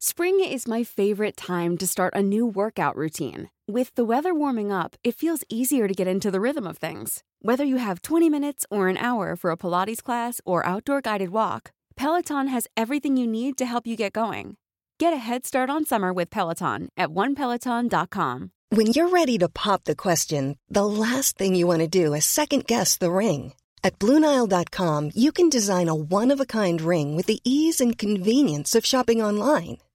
Spring 0.00 0.38
is 0.38 0.68
my 0.68 0.84
favorite 0.84 1.36
time 1.36 1.76
to 1.76 1.84
start 1.84 2.14
a 2.14 2.22
new 2.22 2.46
workout 2.46 2.94
routine. 2.94 3.50
With 3.66 3.92
the 3.96 4.04
weather 4.04 4.32
warming 4.32 4.70
up, 4.70 4.94
it 5.02 5.16
feels 5.16 5.42
easier 5.48 5.88
to 5.88 5.94
get 5.94 6.06
into 6.06 6.30
the 6.30 6.40
rhythm 6.40 6.68
of 6.68 6.78
things. 6.78 7.24
Whether 7.42 7.64
you 7.64 7.78
have 7.78 8.02
20 8.02 8.30
minutes 8.30 8.64
or 8.70 8.86
an 8.86 8.96
hour 8.96 9.34
for 9.34 9.50
a 9.50 9.56
Pilates 9.56 10.00
class 10.00 10.40
or 10.44 10.64
outdoor 10.64 11.00
guided 11.00 11.30
walk, 11.30 11.72
Peloton 11.96 12.46
has 12.46 12.68
everything 12.76 13.16
you 13.16 13.26
need 13.26 13.58
to 13.58 13.66
help 13.66 13.88
you 13.88 13.96
get 13.96 14.12
going. 14.12 14.56
Get 15.00 15.12
a 15.12 15.16
head 15.16 15.44
start 15.44 15.68
on 15.68 15.84
summer 15.84 16.12
with 16.12 16.30
Peloton 16.30 16.90
at 16.96 17.08
onepeloton.com. 17.08 18.52
When 18.68 18.86
you're 18.86 19.08
ready 19.08 19.36
to 19.38 19.48
pop 19.48 19.82
the 19.82 19.96
question, 19.96 20.58
the 20.68 20.86
last 20.86 21.36
thing 21.36 21.56
you 21.56 21.66
want 21.66 21.80
to 21.80 21.88
do 21.88 22.14
is 22.14 22.24
second 22.24 22.68
guess 22.68 22.96
the 22.96 23.10
ring. 23.10 23.52
At 23.82 23.98
Bluenile.com, 23.98 25.10
you 25.16 25.32
can 25.32 25.48
design 25.48 25.88
a 25.88 25.94
one 25.94 26.30
of 26.30 26.40
a 26.40 26.46
kind 26.46 26.80
ring 26.80 27.16
with 27.16 27.26
the 27.26 27.40
ease 27.42 27.80
and 27.80 27.98
convenience 27.98 28.76
of 28.76 28.86
shopping 28.86 29.20
online. 29.20 29.78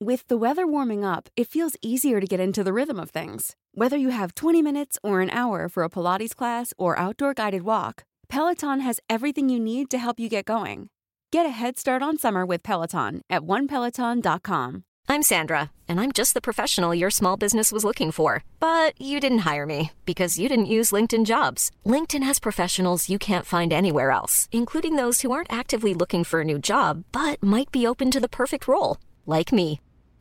With 0.00 0.28
the 0.28 0.38
weather 0.38 0.64
warming 0.64 1.04
up, 1.04 1.28
it 1.34 1.48
feels 1.48 1.76
easier 1.82 2.20
to 2.20 2.26
get 2.26 2.38
into 2.38 2.62
the 2.62 2.72
rhythm 2.72 3.00
of 3.00 3.10
things. 3.10 3.56
Whether 3.72 3.96
you 3.96 4.10
have 4.10 4.32
20 4.32 4.62
minutes 4.62 4.96
or 5.02 5.20
an 5.20 5.30
hour 5.30 5.68
for 5.68 5.82
a 5.82 5.90
Pilates 5.90 6.36
class 6.36 6.72
or 6.78 6.96
outdoor 6.96 7.34
guided 7.34 7.62
walk, 7.62 8.04
Peloton 8.28 8.78
has 8.78 9.00
everything 9.10 9.48
you 9.48 9.58
need 9.58 9.90
to 9.90 9.98
help 9.98 10.20
you 10.20 10.28
get 10.28 10.44
going. 10.44 10.88
Get 11.32 11.46
a 11.46 11.50
head 11.50 11.78
start 11.78 12.00
on 12.00 12.16
summer 12.16 12.46
with 12.46 12.62
Peloton 12.62 13.22
at 13.28 13.42
onepeloton.com. 13.42 14.84
I'm 15.08 15.22
Sandra, 15.22 15.72
and 15.88 16.00
I'm 16.00 16.12
just 16.12 16.32
the 16.32 16.40
professional 16.40 16.94
your 16.94 17.10
small 17.10 17.36
business 17.36 17.72
was 17.72 17.84
looking 17.84 18.12
for. 18.12 18.44
But 18.60 18.94
you 19.00 19.18
didn't 19.18 19.38
hire 19.38 19.66
me 19.66 19.90
because 20.06 20.38
you 20.38 20.48
didn't 20.48 20.66
use 20.66 20.92
LinkedIn 20.92 21.24
jobs. 21.24 21.72
LinkedIn 21.84 22.22
has 22.22 22.38
professionals 22.38 23.08
you 23.08 23.18
can't 23.18 23.44
find 23.44 23.72
anywhere 23.72 24.12
else, 24.12 24.48
including 24.52 24.94
those 24.94 25.22
who 25.22 25.32
aren't 25.32 25.52
actively 25.52 25.92
looking 25.92 26.22
for 26.22 26.42
a 26.42 26.44
new 26.44 26.60
job 26.60 27.02
but 27.10 27.42
might 27.42 27.72
be 27.72 27.84
open 27.84 28.12
to 28.12 28.20
the 28.20 28.28
perfect 28.28 28.68
role, 28.68 28.98
like 29.26 29.52
me. 29.52 29.80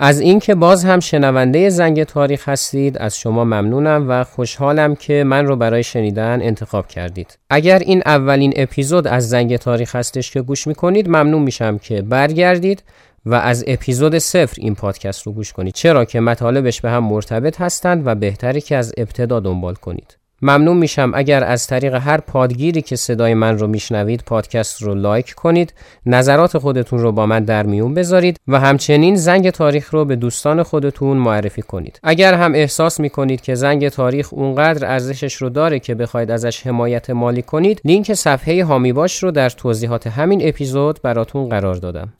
از 0.00 0.20
اینکه 0.20 0.54
باز 0.54 0.84
هم 0.84 1.00
شنونده 1.00 1.68
زنگ 1.68 2.04
تاریخ 2.04 2.48
هستید 2.48 2.98
از 2.98 3.16
شما 3.16 3.44
ممنونم 3.44 4.06
و 4.08 4.24
خوشحالم 4.24 4.94
که 4.94 5.24
من 5.24 5.46
رو 5.46 5.56
برای 5.56 5.82
شنیدن 5.82 6.42
انتخاب 6.42 6.88
کردید. 6.88 7.38
اگر 7.50 7.78
این 7.78 8.02
اولین 8.06 8.52
اپیزود 8.56 9.06
از 9.06 9.28
زنگ 9.28 9.56
تاریخ 9.56 9.96
هستش 9.96 10.30
که 10.30 10.42
گوش 10.42 10.66
می‌کنید 10.66 11.08
ممنون 11.08 11.42
میشم 11.42 11.78
که 11.78 12.02
برگردید 12.02 12.82
و 13.26 13.34
از 13.34 13.64
اپیزود 13.66 14.18
صفر 14.18 14.56
این 14.58 14.74
پادکست 14.74 15.26
رو 15.26 15.32
گوش 15.32 15.52
کنید. 15.52 15.74
چرا 15.74 16.04
که 16.04 16.20
مطالبش 16.20 16.80
به 16.80 16.90
هم 16.90 17.04
مرتبط 17.04 17.60
هستند 17.60 18.06
و 18.06 18.14
بهتری 18.14 18.60
که 18.60 18.76
از 18.76 18.94
ابتدا 18.96 19.40
دنبال 19.40 19.74
کنید. 19.74 20.17
ممنون 20.42 20.76
میشم. 20.76 21.12
اگر 21.14 21.44
از 21.44 21.66
طریق 21.66 21.94
هر 21.94 22.20
پادگیری 22.20 22.82
که 22.82 22.96
صدای 22.96 23.34
من 23.34 23.58
رو 23.58 23.66
میشنوید 23.66 24.22
پادکست 24.26 24.82
رو 24.82 24.94
لایک 24.94 25.32
کنید 25.32 25.74
نظرات 26.06 26.58
خودتون 26.58 26.98
رو 26.98 27.12
با 27.12 27.26
من 27.26 27.44
در 27.44 27.66
میون 27.66 27.94
بذارید 27.94 28.36
و 28.48 28.60
همچنین 28.60 29.16
زنگ 29.16 29.50
تاریخ 29.50 29.94
رو 29.94 30.04
به 30.04 30.16
دوستان 30.16 30.62
خودتون 30.62 31.16
معرفی 31.16 31.62
کنید. 31.62 32.00
اگر 32.02 32.34
هم 32.34 32.54
احساس 32.54 33.00
می‌کنید 33.00 33.40
که 33.40 33.54
زنگ 33.54 33.88
تاریخ 33.88 34.28
اونقدر 34.32 34.92
ارزشش 34.92 35.34
رو 35.34 35.48
داره 35.48 35.78
که 35.78 35.94
بخواید 35.94 36.30
ازش 36.30 36.66
حمایت 36.66 37.10
مالی 37.10 37.42
کنید 37.42 37.80
لینک 37.84 38.14
صفحه 38.14 38.64
هامی 38.64 38.92
باش 38.92 39.22
رو 39.22 39.30
در 39.30 39.50
توضیحات 39.50 40.06
همین 40.06 40.48
اپیزود 40.48 41.02
براتون 41.02 41.48
قرار 41.48 41.74
دادم. 41.74 42.12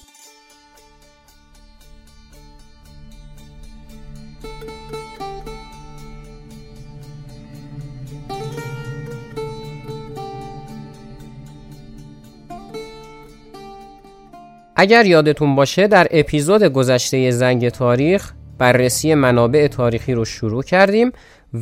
اگر 14.81 15.07
یادتون 15.07 15.55
باشه 15.55 15.87
در 15.87 16.07
اپیزود 16.11 16.63
گذشته 16.63 17.31
زنگ 17.31 17.69
تاریخ 17.69 18.33
بررسی 18.59 19.15
منابع 19.15 19.67
تاریخی 19.67 20.15
رو 20.15 20.25
شروع 20.25 20.63
کردیم 20.63 21.13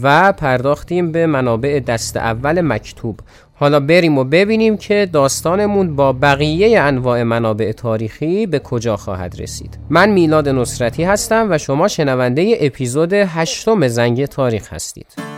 و 0.02 0.32
پرداختیم 0.32 1.12
به 1.12 1.26
منابع 1.26 1.80
دست 1.80 2.16
اول 2.16 2.60
مکتوب. 2.60 3.20
حالا 3.54 3.80
بریم 3.80 4.18
و 4.18 4.24
ببینیم 4.24 4.76
که 4.76 5.08
داستانمون 5.12 5.96
با 5.96 6.12
بقیه 6.12 6.80
انواع 6.80 7.22
منابع 7.22 7.72
تاریخی 7.72 8.46
به 8.46 8.58
کجا 8.58 8.96
خواهد 8.96 9.40
رسید. 9.40 9.78
من 9.90 10.10
میلاد 10.10 10.48
نصرتی 10.48 11.04
هستم 11.04 11.46
و 11.50 11.58
شما 11.58 11.88
شنونده 11.88 12.56
اپیزود 12.60 13.12
هشتم 13.12 13.88
زنگ 13.88 14.26
تاریخ 14.26 14.72
هستید. 14.72 15.35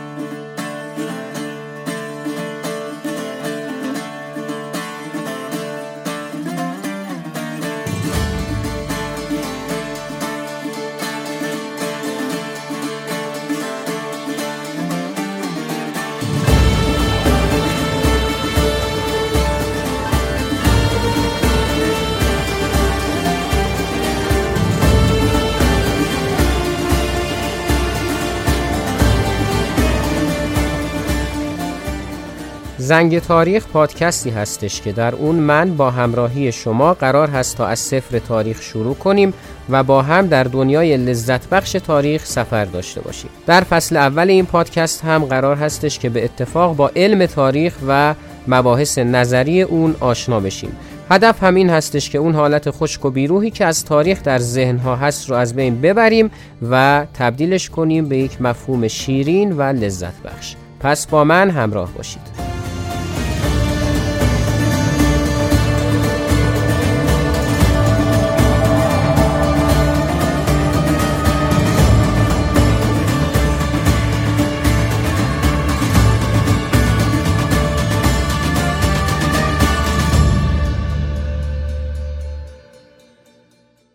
زنگ 32.89 33.19
تاریخ 33.19 33.67
پادکستی 33.67 34.29
هستش 34.29 34.81
که 34.81 34.91
در 34.91 35.15
اون 35.15 35.35
من 35.35 35.77
با 35.77 35.91
همراهی 35.91 36.51
شما 36.51 36.93
قرار 36.93 37.29
هست 37.29 37.57
تا 37.57 37.67
از 37.67 37.79
صفر 37.79 38.19
تاریخ 38.19 38.61
شروع 38.61 38.95
کنیم 38.95 39.33
و 39.69 39.83
با 39.83 40.01
هم 40.01 40.27
در 40.27 40.43
دنیای 40.43 40.97
لذت 40.97 41.49
بخش 41.49 41.71
تاریخ 41.71 42.25
سفر 42.25 42.65
داشته 42.65 43.01
باشیم. 43.01 43.29
در 43.45 43.61
فصل 43.61 43.97
اول 43.97 44.29
این 44.29 44.45
پادکست 44.45 45.03
هم 45.05 45.25
قرار 45.25 45.55
هستش 45.55 45.99
که 45.99 46.09
به 46.09 46.23
اتفاق 46.23 46.75
با 46.75 46.91
علم 46.95 47.25
تاریخ 47.25 47.73
و 47.87 48.15
مباحث 48.47 48.97
نظری 48.97 49.61
اون 49.61 49.95
آشنا 49.99 50.39
بشیم. 50.39 50.77
هدف 51.11 51.43
همین 51.43 51.69
هستش 51.69 52.09
که 52.09 52.17
اون 52.17 52.35
حالت 52.35 52.71
خشک 52.71 53.05
و 53.05 53.09
بیروحی 53.09 53.51
که 53.51 53.65
از 53.65 53.85
تاریخ 53.85 54.23
در 54.23 54.39
ذهنها 54.39 54.95
هست 54.95 55.29
رو 55.29 55.35
از 55.35 55.55
بین 55.55 55.81
ببریم 55.81 56.31
و 56.69 57.05
تبدیلش 57.13 57.69
کنیم 57.69 58.09
به 58.09 58.17
یک 58.17 58.41
مفهوم 58.41 58.87
شیرین 58.87 59.57
و 59.57 59.61
لذت 59.61 60.23
بخش 60.23 60.55
پس 60.79 61.07
با 61.07 61.23
من 61.23 61.49
همراه 61.49 61.91
باشید. 61.91 62.48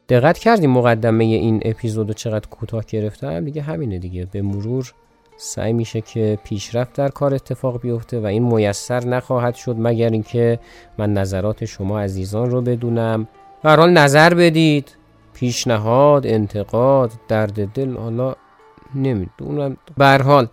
دقت 0.09 0.39
کردیم 0.39 0.71
مقدمه 0.71 1.25
این 1.25 1.61
اپیزودو 1.65 2.13
چقدر 2.13 2.49
کوتاه 2.49 2.85
گرفتم؟ 2.89 3.45
دیگه 3.45 3.63
همینه 3.63 3.99
دیگه. 3.99 4.27
به 4.33 4.43
مرور 4.43 4.93
سعی 5.37 5.73
میشه 5.73 6.01
که 6.01 6.39
پیشرفت 6.45 6.93
در 6.93 7.09
کار 7.09 7.35
اتفاق 7.35 7.81
بیفته 7.81 8.21
و 8.21 8.27
این 8.27 8.43
میسر 8.43 9.05
نخواهد 9.05 9.55
شد 9.55 9.77
مگر 9.79 10.11
اینکه 10.11 10.59
من 10.99 11.13
نظرات 11.13 11.65
شما 11.65 12.01
عزیزان 12.01 12.51
رو 12.51 12.63
بدونم. 12.63 13.29
و 13.65 13.77
حال 13.77 13.91
نظر 13.91 14.35
بدید. 14.35 14.97
پیشنهاد 15.35 16.27
انتقاد 16.27 17.13
درد 17.29 17.73
دل 17.73 17.97
حالا 17.97 18.35
نمی‌دونم. 18.95 19.77
به 19.99 20.19
حال 20.25 20.49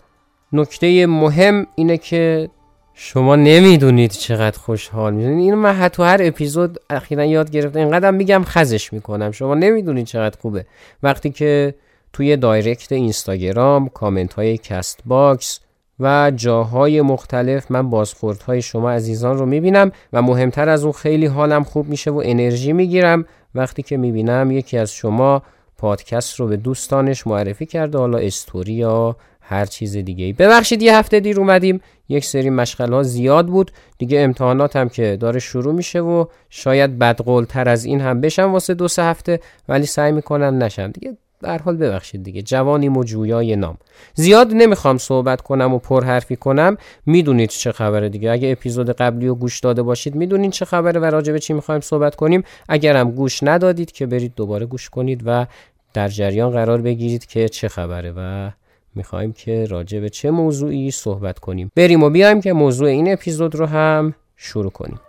نکته 0.53 1.07
مهم 1.07 1.67
اینه 1.75 1.97
که 1.97 2.49
شما 2.93 3.35
نمی‌دونید 3.35 4.11
چقدر 4.11 4.57
خوشحال 4.57 5.13
می‌دونید 5.13 5.39
اینو 5.39 5.55
من 5.55 5.73
حتی 5.73 6.03
هر 6.03 6.19
اپیزود 6.23 6.79
اخیرا 6.89 7.25
یاد 7.25 7.51
گرفتم. 7.51 7.79
اینقدر 7.79 8.11
میگم 8.11 8.43
خزش 8.45 8.93
می‌کنم. 8.93 9.31
شما 9.31 9.55
نمی‌دونید 9.55 10.05
چقدر 10.05 10.37
خوبه. 10.41 10.65
وقتی 11.03 11.29
که 11.29 11.75
توی 12.13 12.37
direct 12.37 12.91
اینستاگرام 12.91 13.89
کامنت 13.89 14.33
های 14.33 14.57
Castbox 14.57 15.59
و 15.99 16.31
جاهای 16.35 17.01
مختلف 17.01 17.71
من 17.71 17.89
بازخورد 17.89 18.41
های 18.41 18.61
شما 18.61 18.91
عزیزان 18.91 19.37
رو 19.37 19.45
می‌بینم 19.45 19.91
و 20.13 20.21
مهمتر 20.21 20.69
از 20.69 20.83
اون 20.83 20.93
خیلی 20.93 21.25
حالم 21.25 21.63
خوب 21.63 21.89
میشه 21.89 22.11
و 22.11 22.21
انرژی 22.25 22.73
می‌گیرم. 22.73 23.25
وقتی 23.55 23.83
که 23.83 23.97
می‌بینم 23.97 24.51
یکی 24.51 24.77
از 24.77 24.93
شما 24.93 25.43
پادکست 25.77 26.39
رو 26.39 26.47
به 26.47 26.57
دوستانش 26.57 27.27
معرفی 27.27 27.65
کرده 27.65 27.97
حالا 27.97 28.17
استوری 28.17 28.73
یا 28.73 29.15
هر 29.51 29.65
چیز 29.65 29.97
دیگه 29.97 30.25
ای 30.25 30.33
ببخشید 30.33 30.81
یه 30.81 30.97
هفته 30.97 31.19
دیر 31.19 31.39
اومدیم. 31.39 31.81
یک 32.09 32.25
سری 32.25 32.49
مشغله 32.49 33.03
زیاد 33.03 33.47
بود. 33.47 33.71
دیگه 33.97 34.19
امتحانات 34.19 34.75
هم 34.75 34.89
که 34.89 35.17
داره 35.19 35.39
شروع 35.39 35.73
میشه 35.73 35.99
و 35.99 36.25
شاید 36.49 36.99
بدقول 36.99 37.45
تر 37.45 37.69
از 37.69 37.85
این 37.85 38.01
هم 38.01 38.21
بشم 38.21 38.51
واسه 38.51 38.73
دو 38.73 38.87
سه 38.87 39.03
هفته 39.03 39.39
ولی 39.69 39.85
سعی 39.85 40.11
می‌کنم 40.11 40.63
نشم 40.63 40.91
دیگه 40.91 41.17
در 41.41 41.57
حال 41.57 41.77
ببخشید 41.77 42.23
دیگه. 42.23 42.41
جوانی 42.41 42.89
و 42.89 43.03
جویای 43.03 43.55
نام. 43.55 43.77
زیاد 44.13 44.47
نمی‌خوام 44.53 44.97
صحبت 44.97 45.41
کنم 45.41 45.73
و 45.73 45.79
پر 45.79 46.03
حرفی 46.03 46.35
کنم. 46.35 46.77
می‌دونید 47.05 47.49
چه 47.49 47.71
خبره 47.71 48.09
دیگه. 48.09 48.31
اگه 48.31 48.51
اپیزود 48.51 48.89
قبلی 48.89 49.27
رو 49.27 49.35
گوش 49.35 49.59
داده 49.59 49.83
باشید 49.83 50.15
می‌دونید 50.15 50.51
چه 50.51 50.65
خبره 50.65 50.99
و 50.99 51.05
راجع 51.05 51.33
به 51.33 51.39
چی 51.39 51.53
می‌خوایم 51.53 51.81
صحبت 51.81 52.15
کنیم. 52.15 52.43
اگرم 52.69 53.11
گوش 53.11 53.43
ندادید 53.43 53.91
که 53.91 54.05
برید 54.05 54.33
دوباره 54.35 54.65
گوش 54.65 54.89
کنید 54.89 55.21
و 55.25 55.45
در 55.93 56.07
جریان 56.07 56.51
قرار 56.51 56.81
بگیرید 56.81 57.25
که 57.25 57.49
چه 57.49 57.67
خبره 57.67 58.13
و 58.17 58.49
می‌خوایم 58.95 59.33
که 59.33 59.65
راجع 59.65 59.99
به 59.99 60.09
چه 60.09 60.31
موضوعی 60.31 60.91
صحبت 60.91 61.39
کنیم. 61.39 61.71
بریم 61.75 62.03
و 62.03 62.09
بیایم 62.09 62.41
که 62.41 62.53
موضوع 62.53 62.87
این 62.87 63.13
اپیزود 63.13 63.55
رو 63.55 63.65
هم 63.65 64.13
شروع 64.35 64.71
کنیم. 64.71 64.99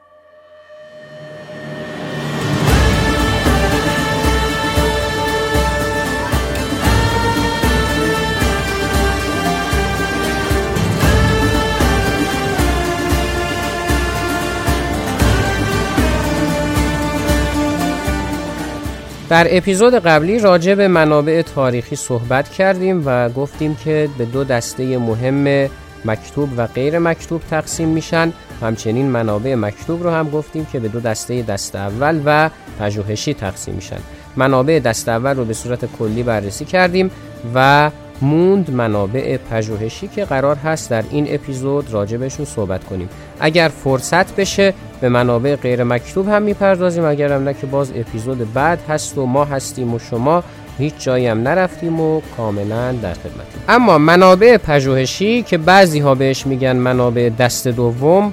در 19.29 19.47
اپیزود 19.57 19.95
قبلی 19.95 20.39
راجع 20.39 20.75
به 20.75 20.89
منابع 20.89 21.43
تاریخی 21.43 21.97
صحبت 21.97 22.49
کردیم 22.49 23.03
و 23.07 23.29
گفتیم 23.29 23.75
که 23.75 24.09
به 24.19 24.25
دو 24.25 24.45
دسته 24.45 24.99
مهم 24.99 25.71
مکتوب 26.05 26.49
و 26.57 26.67
غیر 26.67 26.99
مکتوب 26.99 27.43
تقسیم 27.51 27.89
میشن. 27.89 28.33
همچنین 28.63 29.07
منابع 29.07 29.55
مکتوب 29.55 30.03
رو 30.03 30.11
هم 30.11 30.31
گفتیم 30.31 30.67
که 30.73 30.81
به 30.81 30.89
دو 30.89 31.01
دسته 31.01 31.43
دست 31.43 31.77
اول 31.77 32.23
و 32.25 32.51
پژوهشی 32.79 33.35
تقسیم 33.35 33.75
میشن. 33.75 33.99
منابع 34.37 34.79
دست 34.79 35.09
اول 35.09 35.37
رو 35.37 35.45
به 35.45 35.55
صورت 35.55 35.85
کلی 35.99 36.23
بررسی 36.23 36.65
کردیم 36.65 37.11
و 37.55 37.91
موند 38.23 38.71
منابع 38.71 39.37
پژوهشی 39.37 40.09
که 40.09 40.25
قرار 40.25 40.57
هست 40.57 40.91
در 40.91 41.05
این 41.11 41.27
اپیزود 41.29 41.93
راجع 41.93 42.17
بهشون 42.17 42.47
صحبت 42.47 42.85
کنیم. 42.85 43.09
اگر 43.41 43.69
فرصت 43.85 44.37
بشه 44.37 44.75
به 45.01 45.09
منابع 45.09 45.57
غیر 45.57 45.85
مکتوب 45.85 46.29
هم 46.29 46.43
می‌پردازیم. 46.43 47.05
اگر 47.05 47.33
هم 47.33 47.45
نه 47.45 47.55
که 47.55 47.67
باز 47.67 47.93
اپیزود 47.97 48.53
بعد 48.53 48.79
هست 48.89 49.19
و 49.19 49.27
ما 49.27 49.45
هستیم 49.45 49.95
و 49.95 49.99
شما 49.99 50.45
هیچ 50.79 50.95
جایی 50.99 51.27
هم 51.27 51.43
نرفتیم 51.43 52.01
و 52.01 52.21
کاملا 52.37 52.93
در 52.93 53.15
خدمت. 53.15 53.47
اما 53.69 53.99
منابع 53.99 54.57
پژوهشی 54.57 55.43
که 55.43 55.59
بعضی 55.59 55.99
ها 55.99 56.15
بهش 56.15 56.47
میگن 56.47 56.77
منابع 56.77 57.31
دست 57.39 57.69
دوم 57.69 58.33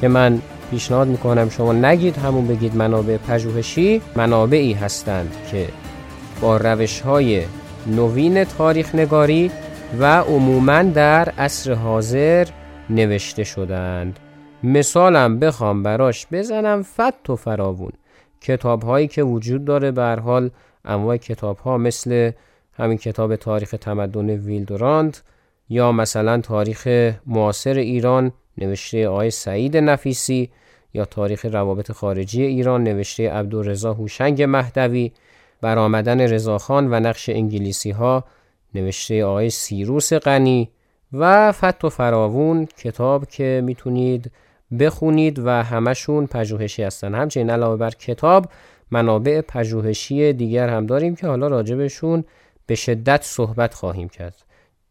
که 0.00 0.08
من 0.08 0.38
پیشنهاد 0.70 1.08
می‌کنم 1.08 1.48
شما 1.48 1.72
نگید 1.72 2.16
همون 2.16 2.46
بگید 2.46 2.76
منابع 2.76 3.16
پژوهشی 3.16 4.02
منابعی 4.16 4.72
هستند 4.72 5.36
که 5.50 5.68
با 6.40 6.56
روش 6.56 7.00
های 7.00 7.42
نوین 7.86 8.44
تاریخ 8.44 8.94
نگاری 8.94 9.50
و 9.98 10.04
عموما 10.20 10.82
در 10.82 11.28
عصر 11.28 11.72
حاضر 11.72 12.48
نوشته 12.90 13.44
شدند. 13.44 14.18
مثالم 14.62 15.38
بخوام 15.38 15.82
براش 15.82 16.26
بزنم 16.32 16.82
فت 16.82 17.30
و 17.30 17.36
فراوون. 17.36 17.92
کتاب 18.40 18.82
هایی 18.82 19.08
که 19.08 19.22
وجود 19.22 19.64
داره 19.64 19.90
به 19.90 20.16
حال 20.24 20.50
انواع 20.84 21.16
کتاب 21.16 21.58
ها 21.58 21.78
مثل 21.78 22.30
همین 22.72 22.98
کتاب 22.98 23.36
تاریخ 23.36 23.74
تمدن 23.80 24.30
ویلدوراند 24.30 25.18
یا 25.68 25.92
مثلا 25.92 26.40
تاریخ 26.40 27.12
معاصر 27.26 27.74
ایران 27.74 28.32
نوشته 28.58 29.08
آقای 29.08 29.30
سعید 29.30 29.76
نفیسی 29.76 30.50
یا 30.94 31.04
تاریخ 31.04 31.44
روابط 31.44 31.92
خارجی 31.92 32.42
ایران 32.42 32.84
نوشته 32.84 33.30
عبدالرضا 33.30 33.92
هوشنگ 33.92 34.42
مهدوی. 34.42 35.12
برآمدن 35.62 36.20
رضاخان 36.20 36.86
و 36.90 37.00
نقش 37.00 37.28
انگلیسی 37.28 37.90
ها 37.90 38.24
نوشته 38.74 39.24
آقای 39.24 39.50
سیروس 39.50 40.12
غنی 40.12 40.70
و 41.12 41.52
فت 41.52 41.84
و 41.84 41.88
فراوون 41.88 42.66
کتاب 42.66 43.26
که 43.26 43.62
می‌تونید 43.64 44.30
بخونید 44.80 45.38
و 45.38 45.50
همشون 45.50 46.26
پژوهشی 46.26 46.82
هستن. 46.82 47.14
همچنین 47.14 47.50
علاوه 47.50 47.76
بر 47.76 47.90
کتاب 47.90 48.48
منابع 48.90 49.40
پژوهشی 49.40 50.32
دیگر 50.32 50.68
هم 50.68 50.86
داریم 50.86 51.16
که 51.16 51.26
حالا 51.26 51.46
راجبشون 51.46 52.24
به 52.66 52.74
شدت 52.74 53.22
صحبت 53.22 53.74
خواهیم 53.74 54.08
کرد. 54.08 54.34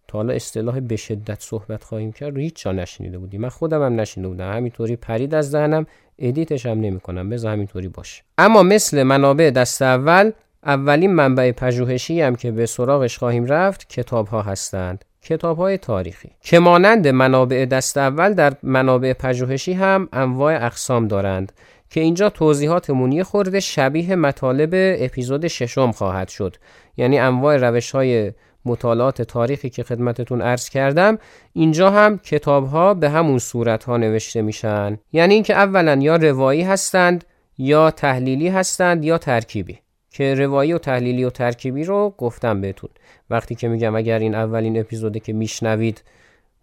تا 0.07 0.17
حالا 0.17 0.33
اصطلاح 0.33 0.79
به 0.79 0.95
شدت 0.95 1.41
صحبت 1.41 1.83
خواهیم 1.83 2.11
کرد 2.11 2.35
رو 2.35 2.41
هیچ 2.41 2.63
جا 2.63 2.71
نشنیده 2.71 3.17
بودیم. 3.17 3.41
من 3.41 3.49
خودم 3.49 3.83
هم 3.83 3.99
نشنیده 3.99 4.29
بودم. 4.29 4.51
همینطوری 4.51 4.95
پرید 4.95 5.35
از 5.35 5.49
ذهنم 5.49 5.85
ادیتش 6.19 6.65
هم 6.65 6.81
نمی 6.81 6.99
کنم 6.99 7.29
بذار 7.29 7.51
همینطوری 7.51 7.87
باشه. 7.87 8.23
اما 8.37 8.63
مثل 8.63 9.03
منابع 9.03 9.49
دست 9.49 9.81
اول 9.81 10.31
اولین 10.65 11.13
منبع 11.13 11.51
پژوهشی 11.51 12.21
هم 12.21 12.35
که 12.35 12.51
به 12.51 12.65
سراغش 12.65 13.17
خواهیم 13.17 13.45
رفت 13.45 13.89
کتاب 13.89 14.27
ها 14.27 14.41
هستند. 14.41 15.05
کتاب 15.21 15.57
های 15.57 15.77
تاریخی 15.77 16.31
که 16.41 16.59
مانند 16.59 17.07
منابع 17.07 17.65
دست 17.65 17.97
اول 17.97 18.33
در 18.33 18.53
منابع 18.63 19.13
پژوهشی 19.13 19.73
هم 19.73 20.09
انواع 20.13 20.65
اقسام 20.65 21.07
دارند 21.07 21.51
که 21.89 21.99
اینجا 21.99 22.29
توضیحات 22.29 22.89
مونی 22.89 23.23
خورده 23.23 23.59
شبیه 23.59 24.15
مطالب 24.15 24.69
اپیزود 24.73 25.47
ششم 25.47 25.91
خواهد 25.91 26.27
شد. 26.27 26.55
یعنی 26.97 27.19
انواع 27.19 27.57
روش 27.57 27.91
های 27.91 28.31
مطالعات 28.65 29.21
تاریخی 29.21 29.69
که 29.69 29.83
خدمتتون 29.83 30.41
عرض 30.41 30.69
کردم 30.69 31.17
اینجا 31.53 31.89
هم 31.91 32.17
کتاب 32.17 32.67
ها 32.67 32.93
به 32.93 33.09
همون 33.09 33.39
صورت 33.39 33.83
ها 33.83 33.97
نوشته 33.97 34.41
میشن. 34.41 34.97
یعنی 35.13 35.33
اینکه 35.33 35.53
اولا 35.53 35.95
یا 35.95 36.15
روایی 36.15 36.61
هستند 36.61 37.23
یا 37.57 37.91
تحلیلی 37.91 38.47
هستند 38.47 39.05
یا 39.05 39.17
ترکیبی. 39.17 39.79
که 40.11 40.35
روایی 40.35 40.73
و 40.73 40.77
تحلیلی 40.77 41.23
و 41.23 41.29
ترکیبی 41.29 41.83
رو 41.83 42.13
گفتم 42.17 42.61
بهتون. 42.61 42.89
وقتی 43.29 43.55
که 43.55 43.67
میگم 43.67 43.95
اگر 43.95 44.19
این 44.19 44.35
اولین 44.35 44.79
اپیزوده 44.79 45.19
که 45.19 45.33
میشنوید 45.33 46.03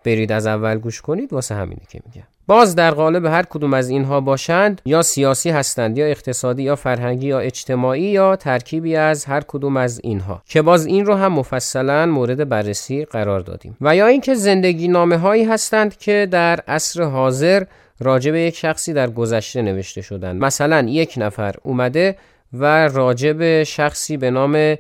برید 0.04 0.32
از 0.32 0.46
اول 0.46 0.78
گوش 0.78 1.00
کنید 1.00 1.32
واسه 1.32 1.54
همینه 1.54 1.82
که 1.88 2.00
میگم. 2.06 2.26
باز 2.46 2.74
در 2.74 2.90
قالب 2.90 3.24
هر 3.24 3.42
کدوم 3.42 3.74
از 3.74 3.88
اینها 3.88 4.20
باشند 4.20 4.80
یا 4.84 5.02
سیاسی 5.02 5.50
هستند 5.50 5.98
یا 5.98 6.06
اقتصادی 6.06 6.62
یا 6.62 6.76
فرهنگی 6.76 7.26
یا 7.26 7.38
اجتماعی 7.38 8.02
یا 8.02 8.36
ترکیبی 8.36 8.96
از 8.96 9.24
هر 9.24 9.40
کدوم 9.40 9.76
از 9.76 10.00
اینها. 10.04 10.42
که 10.46 10.62
باز 10.62 10.86
این 10.86 11.06
رو 11.06 11.14
هم 11.14 11.32
مفصلا 11.32 12.06
مورد 12.06 12.48
بررسی 12.48 13.04
قرار 13.04 13.40
دادیم. 13.40 13.76
و 13.80 13.96
یا 13.96 14.06
اینکه 14.06 14.34
زندگی 14.34 14.88
نامه 14.88 15.16
هایی 15.16 15.44
هستند 15.44 15.96
که 15.96 16.28
در 16.30 16.60
عصر 16.68 17.02
حاضر 17.02 17.64
راجع 18.00 18.30
به 18.30 18.40
یک 18.40 18.56
شخصی 18.56 18.92
در 18.92 19.10
گذشته 19.10 19.62
نوشته 19.62 20.02
شدند. 20.02 20.44
مثلا 20.44 20.86
یک 20.88 21.14
نفر 21.16 21.54
اومده 21.62 22.16
و 22.60 22.88
راجع 22.88 23.62
شخصی 23.62 24.16
به 24.16 24.30
نام 24.30 24.76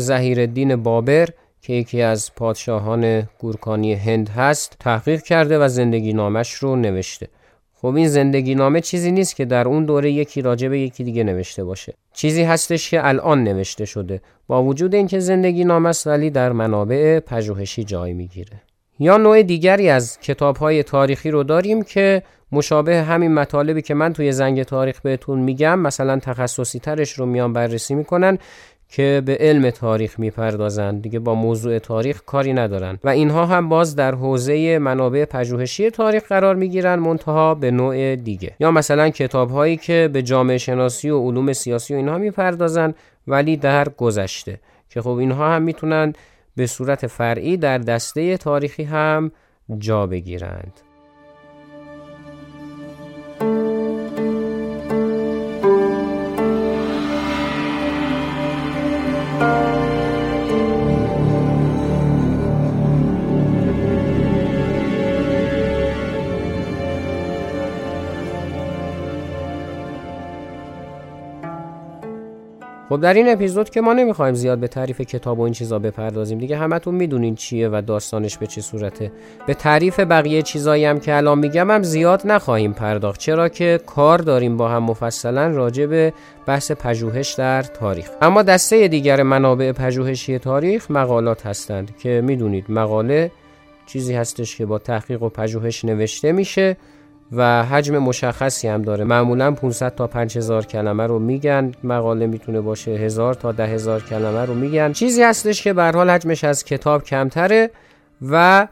زهیر 0.00 0.46
بابر 0.76 1.28
که 1.62 1.72
یکی 1.72 2.02
از 2.02 2.34
پادشاهان 2.34 3.28
گورکانی 3.38 3.94
هند 3.94 4.28
هست 4.28 4.76
تحقیق 4.80 5.22
کرده 5.22 5.58
و 5.58 5.68
زندگی 5.68 6.12
نامش 6.12 6.54
رو 6.54 6.76
نوشته. 6.76 7.28
خب 7.74 7.94
این 7.94 8.08
زندگی 8.08 8.54
نامه 8.54 8.80
چیزی 8.80 9.12
نیست 9.12 9.36
که 9.36 9.44
در 9.44 9.68
اون 9.68 9.84
دوره 9.84 10.10
یکی 10.10 10.42
راجع 10.42 10.68
یکی 10.76 11.04
دیگه 11.04 11.24
نوشته 11.24 11.64
باشه. 11.64 11.94
چیزی 12.12 12.42
هستش 12.42 12.90
که 12.90 13.06
الان 13.06 13.44
نوشته 13.44 13.84
شده. 13.84 14.20
با 14.46 14.64
وجود 14.64 14.94
اینکه 14.94 15.18
زندگی 15.18 15.64
نامه 15.64 15.88
است 15.88 16.06
ولی 16.06 16.30
در 16.30 16.52
منابع 16.52 17.20
پژوهشی 17.20 17.84
جای 17.84 18.12
می‌گیره. 18.12 18.62
یا 18.98 19.16
نوع 19.16 19.42
دیگری 19.42 19.88
از 19.88 20.18
کتاب 20.20 20.56
های 20.56 20.82
تاریخی 20.82 21.30
رو 21.30 21.42
داریم 21.42 21.82
که 21.82 22.22
مشابه 22.52 23.02
همین 23.02 23.34
مطالبی 23.34 23.82
که 23.82 23.94
من 23.94 24.12
توی 24.12 24.32
زنگ 24.32 24.62
تاریخ 24.62 25.00
بهتون 25.00 25.38
میگم 25.38 25.78
مثلا 25.78 26.18
تخصصی 26.18 26.78
ترش 26.78 27.12
رو 27.12 27.26
میان 27.26 27.52
بررسی 27.52 27.94
می‌کنن 27.94 28.38
که 28.88 29.22
به 29.24 29.36
علم 29.40 29.70
تاریخ 29.70 30.18
می‌پردازند 30.18 31.02
دیگه 31.02 31.18
با 31.18 31.34
موضوع 31.34 31.78
تاریخ 31.78 32.22
کاری 32.26 32.52
ندارن. 32.52 32.98
و 33.04 33.08
اینها 33.08 33.46
هم 33.46 33.68
باز 33.68 33.96
در 33.96 34.14
حوزه 34.14 34.78
منابع 34.78 35.24
پژوهشی 35.24 35.90
تاریخ 35.90 36.22
قرار 36.28 36.54
می‌گیرن 36.54 36.94
منتها 36.94 37.54
به 37.54 37.70
نوع 37.70 38.16
دیگه. 38.16 38.54
یا 38.60 38.70
مثلا 38.70 39.10
کتاب 39.10 39.50
هایی 39.50 39.76
که 39.76 40.10
به 40.12 40.22
جامعه 40.22 40.58
شناسی 40.58 41.10
و 41.10 41.18
علوم 41.18 41.52
سیاسی 41.52 41.94
و 41.94 41.96
اینها 41.96 42.18
می‌پردازن 42.18 42.94
ولی 43.26 43.56
در 43.56 43.88
گذشته. 43.88 44.60
که 44.90 45.02
خب 45.02 45.08
اینها 45.10 45.48
هم 45.48 45.62
می‌تونن 45.62 46.12
به 46.58 46.66
صورت 46.66 47.06
فرعی 47.06 47.56
در 47.56 47.78
دسته 47.78 48.36
تاریخی 48.36 48.82
هم 48.84 49.32
جا 49.78 50.06
بگیرند. 50.06 50.72
خب 72.88 73.00
در 73.00 73.14
این 73.14 73.28
اپیزود 73.28 73.70
که 73.70 73.80
ما 73.80 73.92
نمی‌خوایم 73.92 74.34
زیاد 74.34 74.58
به 74.58 74.68
تعریف 74.68 75.00
کتاب 75.00 75.38
و 75.38 75.42
این 75.42 75.52
چیزا 75.52 75.78
بپردازیم 75.78 76.38
دیگه 76.38 76.56
همتون 76.56 76.94
می‌دونین 76.94 77.34
چیه 77.34 77.68
و 77.68 77.82
داستانش 77.86 78.38
به 78.38 78.46
چه 78.46 78.60
صورته. 78.60 79.12
به 79.46 79.54
تعریف 79.54 80.00
بقیه 80.00 80.42
چیزایی 80.42 80.84
هم 80.84 81.00
که 81.00 81.16
الان 81.16 81.38
میگم 81.38 81.70
هم 81.70 81.82
زیاد 81.82 82.22
نخواهیم 82.24 82.72
پرداخت. 82.72 83.20
چرا 83.20 83.48
که 83.48 83.80
کار 83.86 84.18
داریم 84.18 84.56
با 84.56 84.68
هم 84.68 84.82
مفصلا 84.82 85.48
راجع 85.48 85.86
به 85.86 86.12
بحث 86.46 86.72
پژوهش 86.72 87.32
در 87.32 87.62
تاریخ. 87.62 88.10
اما 88.22 88.42
دسته 88.42 88.88
دیگر 88.88 89.22
منابع 89.22 89.72
پژوهشی 89.72 90.38
تاریخ 90.38 90.90
مقالات 90.90 91.46
هستند 91.46 91.96
که 91.96 92.20
می‌دونید 92.24 92.64
مقاله 92.68 93.30
چیزی 93.86 94.14
هستش 94.14 94.56
که 94.56 94.66
با 94.66 94.78
تحقیق 94.78 95.22
و 95.22 95.28
پژوهش 95.28 95.84
نوشته 95.84 96.32
میشه. 96.32 96.76
و 97.32 97.64
حجم 97.64 97.98
مشخصی 97.98 98.68
هم 98.68 98.82
داره. 98.82 99.04
معمولا 99.04 99.52
500 99.52 99.94
تا 99.94 100.06
5000 100.06 100.66
کلمه 100.66 101.06
رو 101.06 101.18
میگن. 101.18 101.72
مقاله 101.84 102.26
می‌تونه 102.26 102.60
باشه 102.60 102.90
1000 102.90 103.34
تا 103.34 103.52
10000 103.52 104.00
کلمه 104.00 104.44
رو 104.44 104.54
میگن. 104.54 104.92
چیزی 104.92 105.22
هستش 105.22 105.62
که 105.62 105.72
به 105.72 105.90
حال 105.94 106.10
حجمش 106.10 106.44
از 106.44 106.64
کتاب 106.64 107.04
کمتره 107.04 107.70
و 108.30 108.66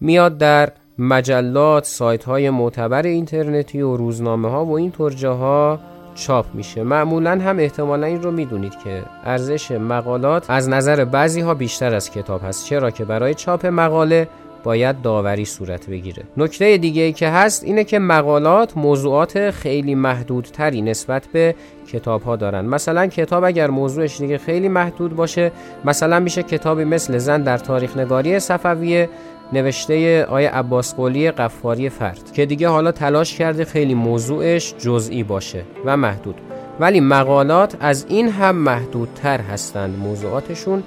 میاد 0.00 0.38
در 0.38 0.72
مجلات 0.98 1.84
سایت 1.84 2.24
های 2.24 2.50
معتبر 2.50 3.02
اینترنتی 3.02 3.80
و 3.82 3.96
روزنامه 3.96 4.50
ها 4.50 4.64
و 4.64 4.76
این 4.76 4.92
جاها 5.16 5.80
چاپ 6.14 6.46
میشه. 6.54 6.82
معمولا 6.82 7.30
هم 7.30 7.58
احتمالا 7.58 8.06
این 8.06 8.22
رو 8.22 8.30
می‌دونید 8.30 8.72
که 8.84 9.02
ارزش 9.24 9.70
مقالات 9.70 10.50
از 10.50 10.68
نظر 10.68 11.04
بعضی 11.04 11.40
ها 11.40 11.54
بیشتر 11.54 11.94
از 11.94 12.10
کتاب 12.10 12.44
هست. 12.44 12.66
چرا 12.66 12.90
که 12.90 13.04
برای 13.04 13.34
چاپ 13.34 13.66
مقاله 13.66 14.28
باید 14.64 15.02
داوری 15.02 15.44
صورت 15.44 15.90
بگیره. 15.90 16.22
نکته 16.36 16.76
دیگه 16.76 17.12
که 17.12 17.28
هست 17.28 17.64
اینه 17.64 17.84
که 17.84 17.98
مقالات 17.98 18.76
موضوعات 18.76 19.50
خیلی 19.50 19.94
محدودتری 19.94 20.82
نسبت 20.82 21.26
به 21.32 21.54
کتاب 21.92 22.22
ها 22.22 22.36
دارن. 22.36 22.64
مثلا 22.64 23.06
کتاب 23.06 23.44
اگر 23.44 23.70
موضوعش 23.70 24.20
دیگه 24.20 24.38
خیلی 24.38 24.68
محدود 24.68 25.16
باشه 25.16 25.52
مثلا 25.84 26.20
میشه 26.20 26.42
کتابی 26.42 26.84
مثل 26.84 27.18
زن 27.18 27.42
در 27.42 27.58
تاریخ 27.58 27.96
نگاری 27.96 28.38
صفویه 28.38 29.08
نوشته 29.52 30.24
آیه 30.24 30.50
عباس 30.50 30.94
قولی 30.94 31.30
قفاری 31.30 31.88
فرد 31.88 32.32
که 32.32 32.46
دیگه 32.46 32.68
حالا 32.68 32.92
تلاش 32.92 33.34
کرده 33.34 33.64
خیلی 33.64 33.94
موضوعش 33.94 34.74
جزئی 34.78 35.22
باشه 35.22 35.62
و 35.84 35.96
محدود. 35.96 36.34
ولی 36.80 37.00
مقالات 37.00 37.76
از 37.80 38.06
این 38.08 38.28
هم 38.28 38.56
محدودتر 38.56 39.40
هستند 39.40 39.98
موضوعاتشون 39.98 40.82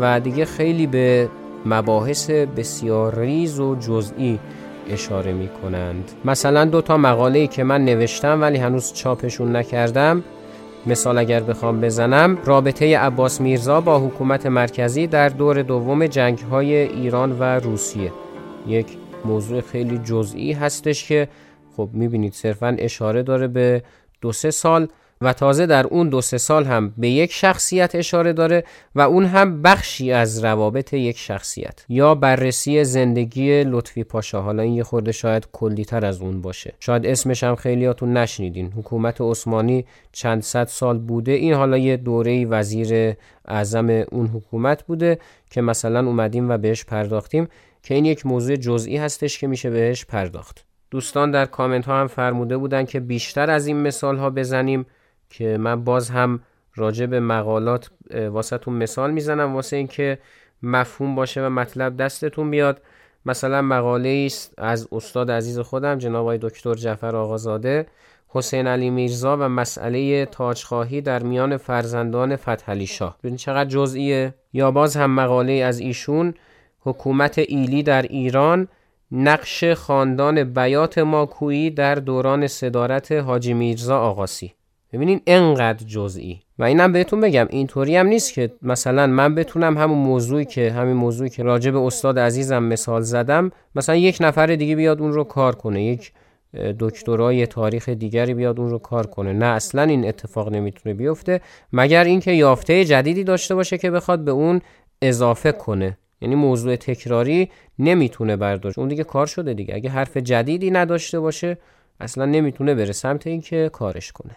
و 0.00 0.20
دیگه 0.20 0.44
خیلی 0.44 0.86
به 0.86 1.28
مباحث 1.66 2.30
بسیار 2.30 3.18
ریز 3.18 3.60
و 3.60 3.74
جزئی 3.74 4.38
اشاره 4.90 5.32
می 5.32 5.48
کنند. 5.48 6.10
مثلا 6.24 6.64
دو 6.64 6.80
تا 6.80 6.96
مقاله 6.96 7.46
که 7.46 7.64
من 7.64 7.84
نوشتم 7.84 8.40
ولی 8.40 8.58
هنوز 8.58 8.92
چاپشون 8.92 9.56
نکردم. 9.56 10.24
مثال 10.86 11.18
اگر 11.18 11.40
بخوام 11.40 11.80
بزنم 11.80 12.38
رابطه 12.44 12.98
عباس 12.98 13.40
میرزا 13.40 13.80
با 13.80 13.98
حکومت 13.98 14.46
مرکزی 14.46 15.06
در 15.06 15.28
دور 15.28 15.62
دوم 15.62 16.06
جنگ 16.06 16.38
های 16.38 16.74
ایران 16.74 17.38
و 17.38 17.42
روسیه. 17.42 18.12
یک 18.66 18.86
موضوع 19.24 19.60
خیلی 19.60 19.98
جزئی 19.98 20.52
هستش 20.52 21.08
که 21.08 21.28
خب 21.76 21.88
می‌بینید 21.92 22.32
صرفا 22.32 22.76
اشاره 22.78 23.22
داره 23.22 23.48
به 23.48 23.82
دو 24.20 24.32
سه 24.32 24.50
سال 24.50 24.88
و 25.24 25.32
تازه 25.32 25.66
در 25.66 25.86
اون 25.86 26.08
دو 26.08 26.20
سه 26.20 26.38
سال 26.38 26.64
هم 26.64 26.94
به 26.98 27.08
یک 27.08 27.32
شخصیت 27.32 27.94
اشاره 27.94 28.32
داره 28.32 28.64
و 28.94 29.00
اون 29.00 29.24
هم 29.24 29.62
بخشی 29.62 30.12
از 30.12 30.44
روابط 30.44 30.92
یک 30.92 31.18
شخصیت 31.18 31.84
یا 31.88 32.14
بررسی 32.14 32.84
زندگی 32.84 33.64
لطفی 33.64 34.04
پاشا. 34.04 34.42
حالا 34.42 34.62
این 34.62 34.74
یه 34.74 34.82
خورده 34.82 35.12
شاید 35.12 35.48
کلیتر 35.52 36.06
از 36.06 36.20
اون 36.20 36.42
باشه. 36.42 36.74
شاید 36.80 37.06
اسمش 37.06 37.44
هم 37.44 37.54
خیلیاتون 37.54 38.16
نشنیدین. 38.16 38.72
حکومت 38.76 39.20
عثمانی 39.20 39.84
چند 40.12 40.42
صد 40.42 40.66
سال 40.66 40.98
بوده. 40.98 41.32
این 41.32 41.54
حالا 41.54 41.78
یه 41.78 41.96
دوره 41.96 42.46
وزیر 42.46 43.14
اعظم 43.44 43.90
اون 43.90 44.26
حکومت 44.26 44.82
بوده 44.82 45.18
که 45.50 45.60
مثلا 45.60 46.06
اومدیم 46.06 46.50
و 46.50 46.58
بهش 46.58 46.84
پرداختیم 46.84 47.48
که 47.82 47.94
این 47.94 48.04
یک 48.04 48.26
موضوع 48.26 48.56
جزئی 48.56 48.96
هستش 48.96 49.38
که 49.38 49.46
میشه 49.46 49.70
بهش 49.70 50.04
پرداخت. 50.04 50.64
دوستان 50.90 51.30
در 51.30 51.46
کامنت 51.46 51.86
ها 51.86 52.00
هم 52.00 52.06
فرموده 52.06 52.56
بودن 52.56 52.84
که 52.84 53.00
بیشتر 53.00 53.50
از 53.50 53.66
این 53.66 53.82
مثال 53.82 54.16
ها 54.16 54.30
بزنیم. 54.30 54.86
که 55.38 55.56
من 55.58 55.84
باز 55.84 56.10
هم 56.10 56.40
راجع 56.74 57.06
به 57.06 57.20
مقالات 57.20 57.90
واسهتون 58.14 58.74
مثال 58.74 59.10
می‌زنم 59.10 59.54
واسه 59.54 59.76
اینکه 59.76 60.18
مفهوم 60.62 61.14
باشه 61.14 61.46
و 61.46 61.48
مطلب 61.48 61.96
دستتون 61.96 62.50
بیاد. 62.50 62.80
مثلا 63.26 63.62
مقاله 63.62 64.22
است 64.26 64.54
از 64.58 64.88
استاد 64.92 65.30
عزیز 65.30 65.58
خودم 65.58 65.98
جناب 65.98 66.36
دکتر 66.36 66.74
جعفر 66.74 67.16
آقازاده 67.16 67.86
حسین 68.28 68.66
علی 68.66 68.90
میرزا 68.90 69.36
و 69.36 69.48
مسئله 69.48 70.26
تاجخواهی 70.26 71.00
در 71.00 71.22
میان 71.22 71.56
فرزندان 71.56 72.36
فتحعلی 72.36 72.86
شاه. 72.86 73.18
ببین 73.22 73.36
چقدر 73.36 73.70
جزئیه. 73.70 74.34
یا 74.52 74.70
باز 74.70 74.96
هم 74.96 75.10
مقاله 75.10 75.52
از 75.52 75.78
ایشون 75.78 76.34
حکومت 76.80 77.38
ایلی 77.38 77.82
در 77.82 78.02
ایران 78.02 78.68
نقش 79.12 79.64
خاندان 79.64 80.44
بیات 80.44 80.98
ماکویی 80.98 81.70
در 81.70 81.94
دوران 81.94 82.46
صدارت 82.46 83.12
حاجی 83.12 83.54
میرزا 83.54 84.00
آقاسی 84.00 84.54
ببینین 84.94 85.20
انقدر 85.26 85.86
جزئی. 85.86 86.40
و 86.58 86.64
اینم 86.64 86.92
بهتون 86.92 87.20
بگم 87.20 87.46
اینطوری 87.50 87.96
هم 87.96 88.06
نیست 88.06 88.32
که 88.32 88.52
مثلا 88.62 89.06
من 89.06 89.34
بتونم 89.34 89.78
همون 89.78 89.98
موضوعی 89.98 90.44
که 90.44 90.72
همین 90.72 90.96
موضوعی 90.96 91.30
که 91.30 91.42
راجع 91.42 91.70
به 91.70 91.78
استاد 91.78 92.18
عزیزم 92.18 92.62
مثال 92.62 93.02
زدم 93.02 93.50
مثلا 93.74 93.96
یک 93.96 94.18
نفر 94.20 94.46
دیگه 94.46 94.76
بیاد 94.76 95.00
اون 95.00 95.12
رو 95.12 95.24
کار 95.24 95.54
کنه 95.54 95.84
یک 95.84 96.12
دکترای 96.78 97.46
تاریخ 97.46 97.88
دیگری 97.88 98.34
بیاد 98.34 98.60
اون 98.60 98.70
رو 98.70 98.78
کار 98.78 99.06
کنه. 99.06 99.32
نه 99.32 99.46
اصلا 99.46 99.82
این 99.82 100.08
اتفاق 100.08 100.52
نمی‌تونه 100.52 100.94
بیفته 100.94 101.40
مگر 101.72 102.04
اینکه 102.04 102.32
یافته 102.32 102.84
جدیدی 102.84 103.24
داشته 103.24 103.54
باشه 103.54 103.78
که 103.78 103.90
بخواد 103.90 104.24
به 104.24 104.30
اون 104.30 104.60
اضافه 105.02 105.52
کنه. 105.52 105.98
یعنی 106.20 106.34
موضوع 106.34 106.76
تکراری 106.76 107.50
نمی‌تونه 107.78 108.36
برداشت. 108.36 108.78
اون 108.78 108.88
دیگه 108.88 109.04
کار 109.04 109.26
شده 109.26 109.54
دیگه. 109.54 109.74
اگه 109.74 109.90
حرف 109.90 110.16
جدیدی 110.16 110.70
نداشته 110.70 111.20
باشه 111.20 111.58
اصلا 112.00 112.24
نمی‌تونه 112.24 112.74
بره 112.74 112.92
سمت 112.92 113.26
اینکه 113.26 113.70
کارش 113.72 114.12
کنه. 114.12 114.36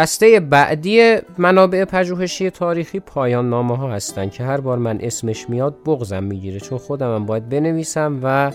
دسته 0.00 0.40
بعدی 0.40 1.16
منابع 1.38 1.84
پژوهشی 1.84 2.50
تاریخی 2.50 3.00
پایان 3.00 3.50
نامه 3.50 3.76
ها 3.76 3.92
هستن 3.92 4.28
که 4.28 4.44
هر 4.44 4.60
بار 4.60 4.78
من 4.78 4.98
اسمش 5.00 5.50
میاد 5.50 5.74
بغزم 5.86 6.24
می‌گیره. 6.24 6.60
چون 6.60 6.78
خودم 6.78 7.14
هم 7.14 7.26
باید 7.26 7.48
بنویسم 7.48 8.20
و 8.22 8.52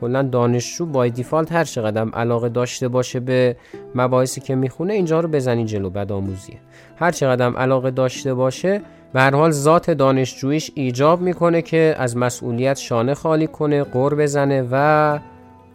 کلا 0.00 0.22
دانشجو 0.22 0.86
بای 0.86 1.10
دیفالت 1.10 1.52
هر 1.52 1.64
چقدر 1.64 2.08
علاقه 2.10 2.48
داشته 2.48 2.88
باشه 2.88 3.20
به 3.20 3.56
مباحثی 3.94 4.40
که 4.40 4.54
می‌خونه 4.54 4.92
اینجا 4.92 5.20
رو 5.20 5.28
بزنین 5.28 5.66
جلو 5.66 5.90
بد 5.90 6.12
آموزیه. 6.12 6.58
هر 6.96 7.10
چقدر 7.10 7.52
علاقه 7.52 7.90
داشته 7.90 8.34
باشه 8.34 8.80
به 9.12 9.20
هر 9.20 9.34
حال 9.34 9.50
ذات 9.50 9.90
دانشجویش 9.90 10.70
ایجاب 10.74 11.20
می‌کنه 11.20 11.62
که 11.62 11.94
از 11.98 12.16
مسئولیت 12.16 12.78
شانه 12.78 13.14
خالی 13.14 13.46
کنه 13.46 13.84
قر 13.84 14.14
بزنه 14.14 14.68
و 14.70 15.18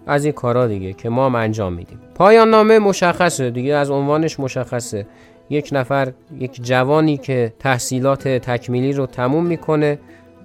از 0.10 0.26
این 0.26 0.34
کارا 0.34 0.68
دیگه 0.68 0.94
که 0.94 1.10
ما 1.10 1.26
هم 1.26 1.36
انجام 1.36 1.74
میدیم. 1.74 2.00
پایان 2.16 2.50
نامه 2.50 2.80
مشخصه 2.80 3.52
دیگه 3.52 3.74
از 3.74 3.90
عنوانش 3.90 4.40
مشخصه. 4.40 5.08
یک 5.50 5.70
نفر 5.72 6.14
یک 6.38 6.64
جوانی 6.64 7.18
که 7.18 7.54
تحصیلات 7.60 8.28
تکمیلی 8.28 8.94
رو 8.94 9.06
تموم 9.06 9.46
می‌کنه 9.46 10.00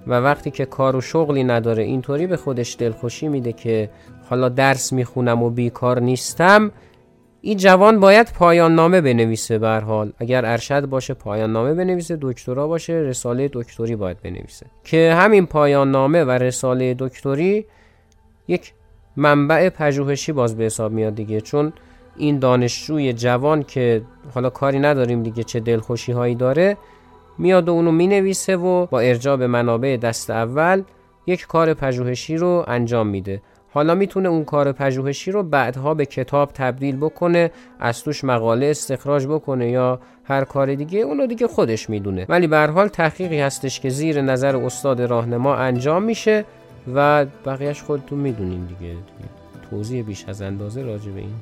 و 0.07 0.13
وقتی 0.13 0.51
که 0.51 0.65
کار 0.65 0.95
و 0.95 1.01
شغلی 1.01 1.43
نداره 1.43 1.83
اینطوری 1.83 2.27
به 2.27 2.37
خودش 2.37 2.75
دلخوشی 2.79 3.27
میده 3.27 3.53
که 3.53 3.89
حالا 4.29 4.49
درس 4.49 4.93
می‌خونم 4.93 5.43
و 5.43 5.49
بیکار 5.49 5.99
نیستم 5.99 6.71
این 7.41 7.57
جوان 7.57 7.99
باید 7.99 8.31
پایان 8.33 8.75
نامه 8.75 9.01
بنویسه 9.01 9.57
به 9.57 9.69
حال. 9.69 10.11
اگر 10.19 10.45
ارشد 10.45 10.85
باشه 10.85 11.13
پایان 11.13 11.51
نامه 11.51 11.73
بنویسه 11.73 12.17
دکترا 12.21 12.67
باشه 12.67 12.93
رساله 12.93 13.49
دکتری 13.53 13.95
باید 13.95 14.21
بنویسه. 14.21 14.65
که 14.83 15.13
همین 15.17 15.45
پایان 15.45 15.91
نامه 15.91 16.23
و 16.23 16.31
رساله 16.31 16.95
دکتری 16.99 17.65
یک 18.47 18.73
منبع 19.17 19.69
پژوهشی 19.69 20.31
باز 20.31 20.57
به 20.57 20.63
حساب 20.63 20.91
میاد 20.91 21.15
دیگه 21.15 21.41
چون 21.41 21.73
این 22.17 22.39
دانشجوی 22.39 23.13
جوان 23.13 23.63
که 23.63 24.01
حالا 24.33 24.49
کاری 24.49 24.79
نداریم 24.79 25.23
دیگه 25.23 25.43
چه 25.43 25.59
دلخوشی 25.59 26.11
هایی 26.11 26.35
داره 26.35 26.77
میاد 27.37 27.69
و 27.69 27.71
اونو 27.71 27.91
می‌نویسه 27.91 28.57
و 28.57 28.85
با 28.85 28.99
ارجاع 28.99 29.37
به 29.37 29.47
منابع 29.47 29.97
دست 29.97 30.29
اول 30.29 30.83
یک 31.27 31.47
کار 31.47 31.73
پژوهشی 31.73 32.37
رو 32.37 32.65
انجام 32.67 33.07
میده. 33.07 33.41
حالا 33.73 33.95
می‌تونه 33.95 34.29
اون 34.29 34.45
کار 34.45 34.71
پژوهشی 34.71 35.31
رو 35.31 35.43
بعدها 35.43 35.93
به 35.93 36.05
کتاب 36.05 36.51
تبدیل 36.53 36.97
بکنه 36.97 37.51
از 37.79 38.03
توش 38.03 38.23
مقاله 38.23 38.65
استخراج 38.65 39.27
بکنه 39.27 39.69
یا 39.69 39.99
هر 40.23 40.43
کار 40.43 40.75
دیگه 40.75 40.99
اونو 40.99 41.27
دیگه 41.27 41.47
خودش 41.47 41.89
می‌دونه. 41.89 42.25
ولی 42.29 42.47
به 42.47 42.57
هر 42.57 42.71
حال 42.71 42.87
تحقیقی 42.87 43.39
هستش 43.39 43.79
که 43.79 43.89
زیر 43.89 44.21
نظر 44.21 44.55
استاد 44.55 45.01
راهنما 45.01 45.55
انجام 45.55 46.03
میشه. 46.03 46.45
و 46.93 47.25
بقیهش 47.25 47.81
خودتون 47.81 48.19
می‌دونین 48.19 48.65
دیگه, 48.65 48.79
دیگه. 48.79 49.29
توضیح 49.69 50.03
بیش 50.03 50.25
از 50.27 50.41
اندازه 50.41 50.81
راجع 50.81 51.11
به 51.11 51.19
این 51.19 51.35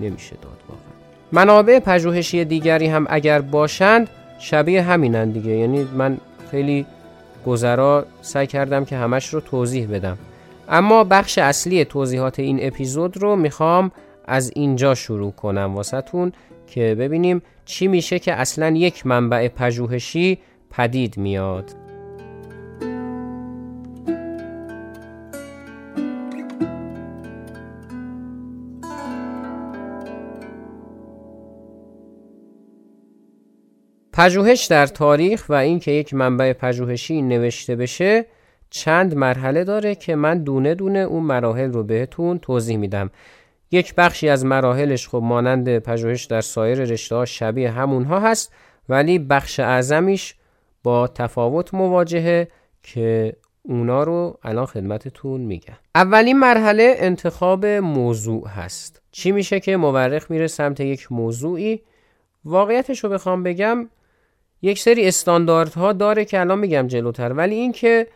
نمیشه 0.00 0.36
داد 0.42 0.58
واقعا. 0.68 0.84
منابع 1.32 1.78
پژوهشی 1.78 2.44
دیگری 2.44 2.86
هم 2.86 3.06
اگر 3.08 3.40
باشند 3.40 4.08
شبیه 4.38 4.82
همینن 4.82 5.30
دیگه. 5.30 5.50
یعنی 5.50 5.86
من 5.94 6.18
خیلی 6.50 6.86
گذرا 7.46 8.06
سعی 8.22 8.46
کردم 8.46 8.84
که 8.84 8.96
همش 8.96 9.34
رو 9.34 9.40
توضیح 9.40 9.88
بدم. 9.88 10.18
اما 10.68 11.04
بخش 11.04 11.38
اصلی 11.38 11.84
توضیحات 11.84 12.38
این 12.38 12.58
اپیزود 12.62 13.16
رو 13.16 13.36
می‌خوام 13.36 13.90
از 14.24 14.52
اینجا 14.54 14.94
شروع 14.94 15.32
کنم 15.32 15.74
واسهتون 15.74 16.32
که 16.66 16.96
ببینیم 16.98 17.42
چی 17.64 17.88
میشه 17.88 18.18
که 18.18 18.34
اصلا 18.34 18.70
یک 18.70 19.06
منبع 19.06 19.48
پژوهشی 19.48 20.38
پدید 20.70 21.16
میاد. 21.16 21.85
پژوهش 34.16 34.64
در 34.64 34.86
تاریخ 34.86 35.46
و 35.48 35.52
اینکه 35.52 35.90
یک 35.90 36.14
منبع 36.14 36.52
پژوهشی 36.52 37.22
نوشته 37.22 37.76
بشه 37.76 38.26
چند 38.70 39.14
مرحله 39.14 39.64
داره 39.64 39.94
که 39.94 40.16
من 40.16 40.42
دونه 40.42 40.74
دونه 40.74 40.98
اون 40.98 41.22
مراحل 41.22 41.72
رو 41.72 41.84
بهتون 41.84 42.38
توضیح 42.38 42.76
میدم. 42.76 43.10
یک 43.70 43.94
بخشی 43.94 44.28
از 44.28 44.44
مراحلش 44.44 45.08
خب 45.08 45.20
مانند 45.24 45.78
پژوهش 45.78 46.24
در 46.24 46.40
سایر 46.40 46.78
رشته 46.78 47.16
ها 47.16 47.24
شبیه 47.24 47.70
همونها 47.70 48.20
هست 48.20 48.52
ولی 48.88 49.18
بخش 49.18 49.60
اعظمیش 49.60 50.34
با 50.82 51.08
تفاوت 51.08 51.74
مواجهه 51.74 52.48
که 52.82 53.36
اونا 53.62 54.02
رو 54.02 54.38
الان 54.42 54.66
خدمتتون 54.66 55.40
میگم. 55.40 55.76
اولین 55.94 56.38
مرحله 56.38 56.94
انتخاب 56.98 57.66
موضوع 57.66 58.48
هست. 58.48 59.02
چی 59.12 59.32
میشه 59.32 59.60
که 59.60 59.76
مورخ 59.76 60.30
میره 60.30 60.46
سمت 60.46 60.80
یک 60.80 61.12
موضوعی؟ 61.12 61.80
واقعیتش 62.44 63.04
رو 63.04 63.10
بخوام 63.10 63.42
بگم 63.42 63.88
یک 64.62 64.78
سری 64.78 65.08
استانداردها 65.08 65.92
داره 65.92 66.24
که 66.24 66.40
الان 66.40 66.58
میگم 66.58 66.86
جلوتر 66.86 67.32
ولی 67.32 67.54
اینکه 67.54 68.06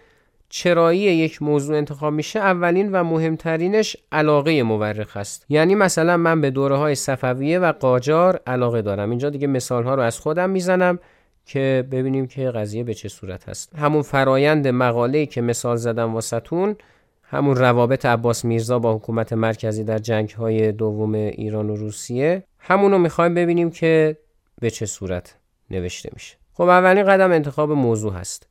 چرایی 0.49 1.01
یک 1.01 1.43
موضوع 1.43 1.77
انتخاب 1.77 2.13
میشه 2.13 2.39
اولین 2.39 2.93
و 2.93 3.05
مهمترینش 3.05 3.97
علاقه 4.13 4.63
مورخ 4.63 5.17
است. 5.17 5.47
یعنی 5.49 5.75
مثلا 5.75 6.17
من 6.17 6.41
به 6.41 6.51
دوره 6.51 6.77
های 6.77 6.95
صفویه 6.95 7.59
و 7.59 7.73
قاجار 7.73 8.41
علاقه 8.47 8.83
دارم. 8.83 9.11
اینجا 9.11 9.31
دیگه 9.31 9.47
مثال 9.47 9.85
ها 9.85 9.95
رو 9.95 10.03
از 10.03 10.19
خودم 10.19 10.51
می‌زنم 10.51 10.99
که 11.47 11.87
ببینیم 11.91 12.27
که 12.27 12.51
قضیه 12.51 12.85
به 12.85 12.95
چه 12.95 13.09
صورت 13.09 13.49
هست 13.49 13.75
همون 13.77 14.03
فرایند 14.03 14.69
مقاله 14.69 15.27
که 15.27 15.41
مثال 15.41 15.77
زدم 15.77 16.15
واسطون 16.15 16.77
همون 17.23 17.57
روابط 17.57 18.07
عباس 18.07 18.45
میرزا 18.45 18.79
با 18.79 18.95
حکومت 18.95 19.33
مرکزی 19.33 19.85
در 19.85 19.99
جنگ 19.99 20.31
های 20.31 20.73
دوم 20.73 21.15
ایران 21.15 21.71
و 21.71 21.77
روسیه 21.77 22.43
همونو 22.59 22.99
می‌خوایم 22.99 23.35
ببینیم 23.35 23.71
که 23.71 24.17
به 24.61 24.71
چه 24.71 24.87
صورت 24.87 25.37
نوشته 25.71 26.11
میشه. 26.13 26.40
خب 26.61 26.69
اولین 26.69 27.05
قدم 27.05 27.33
انتخاب 27.33 27.73
موضوع 27.73 28.13
هست. 28.13 28.49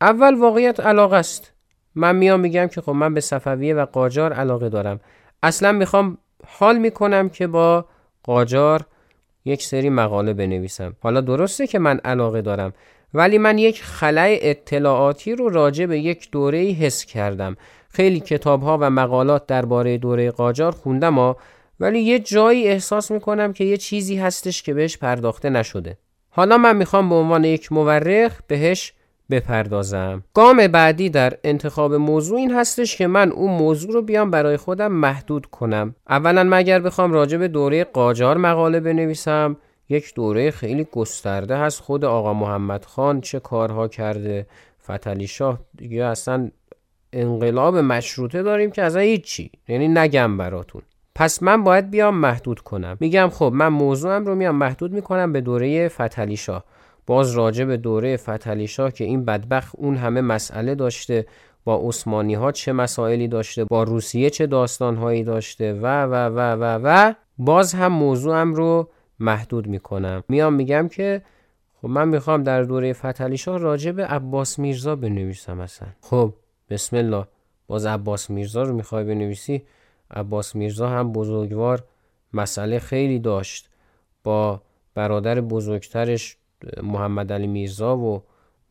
اول 0.00 0.34
واقعیت 0.34 0.80
علاقه 0.80 1.16
است. 1.16 1.52
من 1.94 2.16
میام 2.16 2.40
میگم 2.40 2.66
که 2.66 2.80
خب 2.80 2.92
من 2.92 3.14
به 3.14 3.20
صفویه 3.20 3.74
و 3.74 3.84
قاجار 3.84 4.32
علاقه 4.32 4.68
دارم. 4.68 5.00
اصلا 5.42 5.72
می‌خوام 5.72 6.18
حال 6.46 6.78
می‌کنم 6.78 7.28
که 7.28 7.46
با 7.46 7.84
قاجار 8.22 8.86
یک 9.44 9.62
سری 9.62 9.90
مقاله 9.90 10.32
بنویسم. 10.32 10.96
حالا 11.00 11.20
درسته 11.20 11.66
که 11.66 11.78
من 11.78 11.98
علاقه 11.98 12.42
دارم 12.42 12.72
ولی 13.14 13.38
من 13.38 13.58
یک 13.58 13.82
خلای 13.82 14.50
اطلاعاتی 14.50 15.34
رو 15.34 15.48
راجع 15.48 15.86
به 15.86 15.98
یک 15.98 16.30
دوره 16.30 16.58
حس 16.58 17.04
کردم. 17.04 17.56
خیلی 17.88 18.20
کتاب 18.20 18.62
ها 18.62 18.78
و 18.80 18.90
مقالات 18.90 19.46
درباره 19.46 19.98
دوره 19.98 20.30
قاجار 20.30 20.72
خوندم 20.72 21.36
ولی 21.80 22.00
یه 22.00 22.18
جایی 22.18 22.68
احساس 22.68 23.10
می‌کنم 23.10 23.52
که 23.52 23.64
یه 23.64 23.76
چیزی 23.76 24.16
هستش 24.16 24.62
که 24.62 24.74
بهش 24.74 24.98
پرداخته 24.98 25.50
نشده. 25.50 25.98
حالا 26.30 26.58
من 26.58 26.76
می‌خوام 26.76 27.08
به 27.08 27.14
عنوان 27.14 27.44
یک 27.44 27.72
مورخ 27.72 28.40
بهش 28.46 28.92
بپردازم. 29.30 30.24
گام 30.34 30.66
بعدی 30.66 31.10
در 31.10 31.32
انتخاب 31.44 31.94
موضوع 31.94 32.38
این 32.38 32.54
هستش 32.54 32.96
که 32.96 33.06
من 33.06 33.32
اون 33.32 33.50
موضوع 33.50 33.92
رو 33.92 34.02
بیام 34.02 34.30
برای 34.30 34.56
خودم 34.56 34.92
محدود 34.92 35.46
کنم. 35.46 35.94
اولا 36.08 36.44
مگر 36.44 36.80
بخوام 36.80 37.12
راجع 37.12 37.38
به 37.38 37.48
دوره 37.48 37.84
قاجار 37.84 38.36
مقاله 38.36 38.80
بنویسم 38.80 39.56
یک 39.88 40.14
دوره 40.14 40.50
خیلی 40.50 40.86
گسترده 40.92 41.56
هست. 41.56 41.80
خود 41.80 42.04
آقا 42.04 42.34
محمد 42.34 42.84
خان 42.84 43.20
چه 43.20 43.40
کارها 43.40 43.88
کرده 43.88 44.46
فتلی 44.84 45.26
شاه 45.26 45.60
دیگه 45.76 46.04
اصلا 46.04 46.50
انقلاب 47.12 47.76
مشروطه 47.76 48.42
داریم 48.42 48.70
که 48.70 48.82
اصلا 48.82 49.00
هیچی. 49.00 49.50
یعنی 49.68 49.88
نگم 49.88 50.36
براتون. 50.36 50.82
پس 51.14 51.42
من 51.42 51.64
باید 51.64 51.90
بیام 51.90 52.14
محدود 52.14 52.60
کنم. 52.60 52.96
میگم 53.00 53.28
خب 53.32 53.52
من 53.54 53.68
موضوعم 53.68 54.26
رو 54.26 54.34
میام 54.34 54.56
محدود 54.56 54.92
می‌کنم 54.92 55.32
به 55.32 55.40
دوره 55.40 55.88
فتلی 55.88 56.36
شاه. 56.36 56.64
باز 57.06 57.32
راجع 57.32 57.64
به 57.64 57.76
دوره 57.76 58.16
فتلی 58.16 58.66
شاه 58.66 58.92
که 58.92 59.04
این 59.04 59.24
بدبخ 59.24 59.70
اون 59.72 59.96
همه 59.96 60.20
مسئله 60.20 60.74
داشته 60.74 61.26
با 61.64 61.88
عثمانی 61.88 62.34
ها 62.34 62.52
چه 62.52 62.72
مسائلی 62.72 63.28
داشته 63.28 63.64
با 63.64 63.82
روسیه 63.82 64.30
چه 64.30 64.46
داستان 64.46 64.96
هایی 64.96 65.24
داشته 65.24 65.72
و 65.72 65.86
و 65.86 66.14
و 66.14 66.38
و 66.38 66.80
و 66.84 67.12
باز 67.38 67.74
هم 67.74 67.92
موضوعم 67.92 68.54
رو 68.54 68.88
محدود 69.18 69.66
می‌کنم. 69.66 70.24
میام 70.28 70.54
میگم 70.54 70.88
که 70.88 71.22
خب 71.82 71.88
من 71.88 72.08
می‌خوام 72.08 72.42
در 72.42 72.62
دوره 72.62 72.92
فتلی 72.92 73.36
شاه 73.36 73.58
راجع 73.58 73.92
به 73.92 74.06
عباس 74.06 74.58
میرزا 74.58 74.96
بنویسم 74.96 75.60
اصلا. 75.60 75.88
خب 76.00 76.34
بسم 76.70 76.96
الله. 76.96 77.26
باز 77.66 77.86
عباس 77.86 78.30
میرزا 78.30 78.62
رو 78.62 78.74
می‌خوای 78.74 79.04
بنویسی؟ 79.04 79.62
عباس 80.10 80.56
میرزا 80.56 80.88
هم 80.88 81.12
بزرگوار 81.12 81.84
مسئله 82.32 82.78
خیلی 82.78 83.18
داشت. 83.18 83.68
با 84.24 84.62
برادر 84.94 85.40
بزرگترش 85.40 86.36
محمد 86.82 87.32
علی 87.32 87.46
میرزا 87.46 87.96
و 87.96 88.22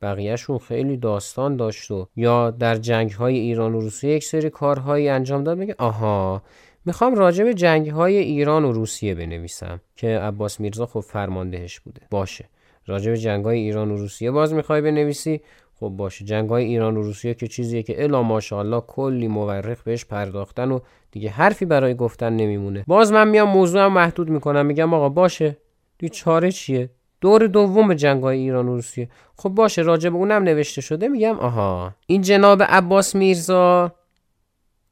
بقیهشون 0.02 0.58
خیلی 0.58 0.97
داستان 0.97 1.58
داشت 1.58 1.91
و 1.91 2.08
یا 2.15 2.52
در 2.52 2.75
جنگ 2.75 3.12
های 3.12 3.38
ایران 3.39 3.75
و 3.75 3.82
روسیه 3.82 4.15
یک 4.15 4.23
سری 4.23 4.49
کارهایی 4.49 5.10
انجام 5.10 5.43
داد. 5.43 5.58
میگه 5.58 5.75
آها 5.78 6.41
می‌خوام 6.86 7.15
راجع 7.15 7.43
به 7.43 7.54
جنگ 7.54 7.89
های 7.89 8.17
ایران 8.17 8.65
و 8.65 8.71
روسیه 8.71 9.15
بنویسم 9.15 9.82
که 9.95 10.08
عباس 10.08 10.60
میرزا 10.60 10.86
خب 10.86 10.99
فرماندهش 10.99 11.80
بوده. 11.80 12.02
باشه. 12.12 12.49
راجع 12.86 13.12
به 13.12 13.17
جنگ 13.17 13.45
های 13.45 13.60
ایران 13.60 13.91
و 13.91 13.97
روسیه 13.97 14.32
باز 14.32 14.54
می‌خوای 14.54 14.82
بنویسی؟ 14.82 15.41
خب 15.80 15.88
باشه. 15.88 16.25
جنگ 16.25 16.49
های 16.49 16.63
ایران 16.63 16.97
و 16.97 17.02
روسیه 17.02 17.34
که 17.34 17.47
چیزیه 17.47 17.84
که 17.84 18.04
الا 18.04 18.21
ماشاءالله 18.23 18.82
کلی 18.82 19.28
مورخ 19.28 19.84
بهش 19.84 20.06
پرداختن 20.06 20.71
و 20.71 20.80
دیگه 21.11 21.29
حرفی 21.29 21.65
برای 21.65 21.95
گفتن 21.95 22.33
نمیمونه. 22.33 22.83
باز 22.87 23.11
من 23.11 23.27
میام 23.27 23.49
موضوعم 23.49 23.93
محدود 23.93 24.29
می‌کنم 24.29 24.65
میگم 24.65 24.93
آقا 24.93 25.09
باشه. 25.09 25.57
دی 25.97 26.09
چاره 26.09 26.51
چیه؟ 26.51 26.89
دور 27.21 27.47
دوم 27.47 27.93
جنگ 27.93 28.23
های 28.23 28.37
ایران 28.37 28.67
و 28.67 28.75
روسیه. 28.75 29.09
خب 29.35 29.49
باشه 29.49 29.81
راجع 29.81 30.09
به 30.09 30.15
اونم 30.15 30.43
نوشته 30.43 30.81
شده 30.81 31.07
میگم 31.07 31.39
آها. 31.39 31.95
این 32.07 32.21
جناب 32.21 32.63
عباس 32.63 33.15
میرزا 33.15 33.91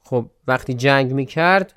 خب 0.03 0.25
وقتی 0.47 0.73
جنگ 0.73 1.13
می‌کرد 1.13 1.73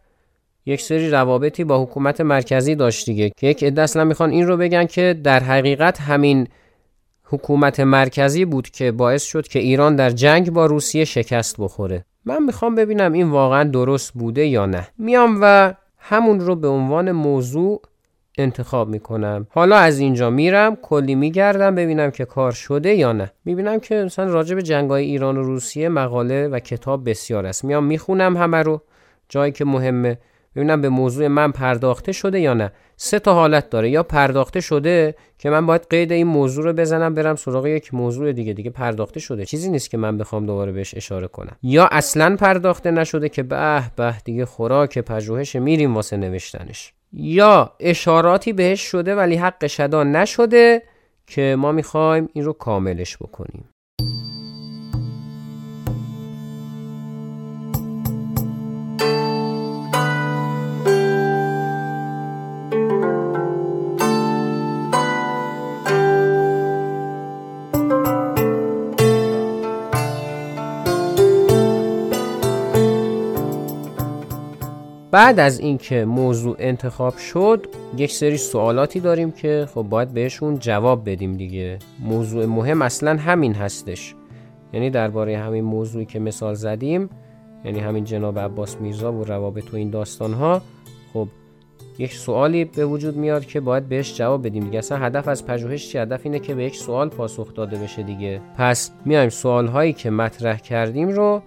یک 0.67 0.81
سری 0.81 1.11
روابطی 1.11 1.65
با 1.65 1.83
حکومت 1.83 2.21
مرکزی 2.21 2.75
داشت 2.75 3.07
دیگه. 3.07 3.31
که 3.37 3.47
یک 3.47 3.65
عده 3.65 3.83
اصلا 3.83 4.05
می‌خوان 4.05 4.31
این 4.31 4.47
رو 4.47 4.57
بگن 4.57 4.87
که 4.87 5.21
در 5.25 5.41
حقیقت 5.41 6.01
همین 6.01 6.49
حکومت 7.25 7.81
مرکزی 7.81 8.45
بود 8.45 8.71
که 8.71 8.93
باعث 8.93 9.23
شد 9.23 9.49
که 9.49 9.59
ایران 9.59 9.97
در 9.97 10.11
جنگ 10.11 10.51
با 10.51 10.67
روسیه 10.67 11.05
شکست 11.05 11.57
بخوره. 11.59 12.05
من 12.25 12.43
می‌خوام 12.43 12.75
ببینم 12.75 13.13
این 13.13 13.31
واقعا 13.31 13.65
درست 13.65 14.13
بوده 14.13 14.47
یا 14.47 14.67
نه. 14.67 14.89
میام 14.99 15.39
و 15.43 15.75
همون 15.99 16.41
رو 16.41 16.57
به 16.57 16.69
عنوان 16.69 17.13
موضوع 17.13 17.83
انتخاب 18.39 18.89
می‌کنم. 18.89 19.47
حالا 19.51 19.77
از 19.77 19.99
اینجا 19.99 20.31
میرم 20.31 20.77
کلی 20.77 21.15
میگردم 21.15 21.75
ببینم 21.75 22.11
که 22.11 22.25
کار 22.25 22.53
شده 22.53 22.95
یا 22.95 23.13
نه. 23.13 23.33
می‌بینم 23.45 23.81
که 23.81 23.95
مثلا 23.95 24.25
راجع 24.25 24.55
به 24.55 24.63
جنگای 24.63 25.05
ایران 25.05 25.37
و 25.37 25.43
روسیه 25.43 25.89
مقاله 25.89 26.49
و 26.49 26.59
کتاب 26.59 27.11
بسیار 27.11 27.47
است. 27.47 27.65
میام 27.65 27.85
می‌خونم 27.85 28.37
همه 28.37 28.63
رو. 28.63 28.83
جایی 29.29 29.53
که 29.53 29.65
مهمه. 29.65 30.19
ببینم 30.57 30.81
به 30.81 30.89
موضوع 30.89 31.27
من 31.27 31.53
پرداخته 31.53 32.13
شده 32.13 32.41
یا 32.41 32.55
نه. 32.55 32.73
سه 33.03 33.19
تا 33.19 33.35
حالت 33.35 33.71
داره. 33.71 33.91
یا 33.91 34.03
پرداخته 34.03 34.61
شده 34.61 35.15
که 35.39 35.51
من 35.51 35.67
باید 35.67 35.87
قید 35.91 36.13
این 36.13 36.27
موضوع 36.27 36.65
رو 36.65 36.73
بزنم 36.73 37.15
برم 37.15 37.37
سراغ 37.37 37.67
یک 37.67 37.95
موضوع 37.95 38.33
دیگه. 38.33 38.53
دیگه 38.53 38.71
پرداخته 38.71 39.21
شده. 39.21 39.45
چیزی 39.45 39.71
نیست 39.71 39.91
که 39.91 39.97
من 39.97 40.19
بخوام 40.19 40.47
دوباره 40.47 40.73
بهش 40.73 40.95
اشاره 40.95 41.29
کنم. 41.29 41.57
یا 41.63 41.87
اصلا 41.87 42.37
پرداخته 42.37 42.91
نشده 42.91 43.29
که 43.29 43.43
به 43.43 43.83
به 43.97 44.15
دیگه 44.25 44.45
خوراک 44.45 44.99
پژوهش 44.99 45.57
میریم 45.57 45.95
واسه 45.95 46.17
نوشتنش. 46.17 46.93
یا 47.13 47.73
اشاراتی 47.81 48.53
بهش 48.53 48.81
شده 48.81 49.15
ولی 49.15 49.37
حق 49.37 49.67
شدا 49.67 50.05
نشده 50.05 50.83
که 51.27 51.57
ما 51.59 51.73
می‌خوایم 51.73 52.29
این 52.33 52.45
رو 52.45 52.53
کاملش 52.53 53.17
بکنیم. 53.17 53.69
بعد 75.11 75.41
از 75.41 75.61
اینکه 75.61 76.05
موضوع 76.05 76.57
انتخاب 76.59 77.17
شد 77.17 77.67
یک 77.97 78.13
سری 78.13 78.37
سوالاتی 78.37 79.01
داریم 79.01 79.31
که 79.31 79.69
خب 79.75 79.83
باید 79.83 80.09
بهشون 80.09 80.59
جواب 80.59 81.11
بدیم 81.11 81.37
دیگه. 81.37 81.79
موضوع 82.01 82.47
مهم 82.47 82.83
اصلا 82.83 83.17
همین 83.17 83.55
هستش. 83.55 84.15
یعنی 84.73 84.91
درباره 84.91 85.39
همین 85.39 85.65
موضوعی 85.65 86.05
که 86.05 86.19
مثال 86.19 86.55
زدیم 86.55 87.11
یعنی 87.65 87.81
همین 87.81 88.05
جناب 88.05 88.39
عباس 88.39 88.77
میرزا 88.77 89.13
و 89.13 89.25
روابط 89.25 89.75
و 89.75 89.77
این 89.77 89.91
داستان 89.91 90.33
ها 90.33 90.63
خب 91.13 91.29
یک 91.99 92.15
سوالی 92.15 92.65
به 92.65 92.87
وجود 92.87 93.17
میاد 93.17 93.47
که 93.47 93.61
باید 93.61 93.89
بهش 93.89 94.17
جواب 94.17 94.47
بدیم 94.47 94.65
دیگه. 94.65 94.79
اصلا 94.79 94.99
هدف 94.99 95.29
از 95.29 95.47
پژوهش 95.47 95.89
چی؟ 95.89 95.99
هدف 95.99 96.21
اینه 96.25 96.39
که 96.39 96.55
به 96.55 96.65
یک 96.65 96.77
سوال 96.77 97.09
پاسخ 97.09 97.55
داده 97.55 97.77
بشه 97.77 98.03
دیگه. 98.03 98.41
پس 98.59 98.91
میایم 99.05 99.29
سوال 99.29 99.67
هایی 99.67 99.93
که 99.93 100.11
مطرح 100.11 100.59
کردیم 100.59 101.09
رو 101.09 101.43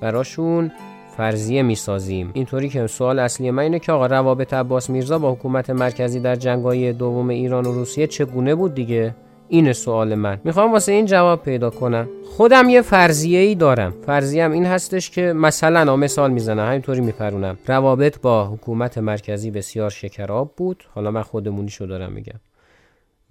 براشون 0.00 0.70
فرضیه 1.16 1.62
می‌سازیم. 1.62 2.30
اینطوری 2.34 2.68
که 2.68 2.86
سوال 2.86 3.18
اصلی 3.18 3.50
من 3.50 3.62
اینه 3.62 3.78
که 3.78 3.92
آقا 3.92 4.06
روابط 4.06 4.54
عباس 4.54 4.90
میرزا 4.90 5.18
با 5.18 5.32
حکومت 5.32 5.70
مرکزی 5.70 6.20
در 6.20 6.36
جنگای 6.36 6.92
دوم 6.92 7.28
ایران 7.28 7.66
و 7.66 7.72
روسیه 7.72 8.06
چگونه 8.06 8.54
بود 8.54 8.74
دیگه؟ 8.74 9.14
این 9.48 9.72
سوال 9.72 10.14
من. 10.14 10.40
می‌خوام 10.44 10.72
واسه 10.72 10.92
این 10.92 11.06
جواب 11.06 11.42
پیدا 11.42 11.70
کنم. 11.70 12.08
خودم 12.36 12.68
یه 12.68 12.82
فرضیه 12.82 13.38
ای 13.38 13.54
دارم. 13.54 13.94
فرضیم 14.06 14.52
این 14.52 14.66
هستش 14.66 15.10
که 15.10 15.32
مثلا 15.32 15.96
مثال 15.96 16.30
می‌زنم 16.30 16.66
همینطوری 16.68 17.00
میپرونم. 17.00 17.58
روابط 17.66 18.20
با 18.20 18.46
حکومت 18.46 18.98
مرکزی 18.98 19.50
بسیار 19.50 19.90
شکراب 19.90 20.52
بود. 20.56 20.84
حالا 20.94 21.10
من 21.10 21.22
خودمونیشو 21.22 21.86
دارم 21.86 22.12
میگم. 22.12 22.40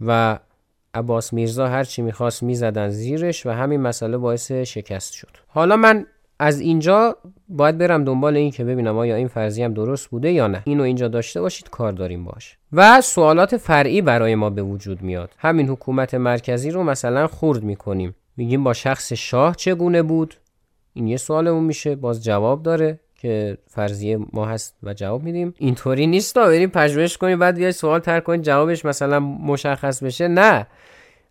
و 0.06 0.40
عباس 0.94 1.34
میرزا 1.34 1.68
هرچی 1.68 2.02
می‌خواست 2.02 2.44
می‌زدن 2.44 2.90
زیرش 2.90 3.46
و 3.46 3.50
همین 3.50 3.82
مسئله 3.82 4.18
باعث 4.18 4.52
شکست 4.52 5.14
شد. 5.14 5.30
حالا 5.48 5.78
من 5.78 6.06
از 6.44 6.60
اینجا 6.60 7.18
باید 7.50 7.78
برم 7.78 8.04
دنبال 8.04 8.38
این 8.38 8.52
که 8.52 8.64
ببینم 8.64 8.98
آیا 8.98 9.16
این 9.16 9.28
فرضی 9.28 9.64
هم 9.64 9.74
درست 9.74 10.10
بوده 10.10 10.32
یا 10.32 10.48
نه. 10.48 10.62
اینو 10.66 10.84
اینجا 10.84 11.08
داشته 11.08 11.42
باشید 11.42 11.70
کار 11.70 11.92
داریم 11.92 12.24
باش. 12.24 12.58
و 12.74 13.02
سوالات 13.02 13.58
فرعی 13.58 14.02
برای 14.02 14.36
ما 14.36 14.50
به 14.50 14.64
وجود 14.64 15.02
میاد. 15.02 15.36
همین 15.38 15.70
حکومت 15.70 16.14
مرکزی 16.14 16.72
رو 16.72 16.84
مثلا 16.84 17.28
خورد 17.28 17.64
می‌کنیم. 17.64 18.16
میگیم 18.38 18.64
با 18.64 18.74
شخص 18.74 19.14
شاه 19.14 19.56
چگونه 19.56 20.02
بود؟ 20.02 20.36
این 20.94 21.08
یه 21.08 21.18
سوالمون 21.18 21.64
میشه. 21.64 21.96
باز 21.96 22.24
جواب 22.24 22.64
داره 22.64 23.00
که 23.16 23.58
فرضیه 23.68 24.20
ما 24.34 24.46
هست 24.46 24.76
و 24.84 24.94
جواب 24.94 25.24
میدیم. 25.24 25.54
اینطوری 25.58 26.08
نیست 26.08 26.36
تا 26.36 26.46
بریم 26.46 26.70
پژوهش 26.70 27.18
کنیم 27.18 27.40
بعد 27.40 27.58
یه 27.58 27.72
سوال 27.72 28.00
تر 28.00 28.20
کنیم 28.20 28.42
جوابش 28.42 28.86
مثلا 28.86 29.20
مشخص 29.20 30.04
بشه. 30.04 30.28
نه. 30.28 30.68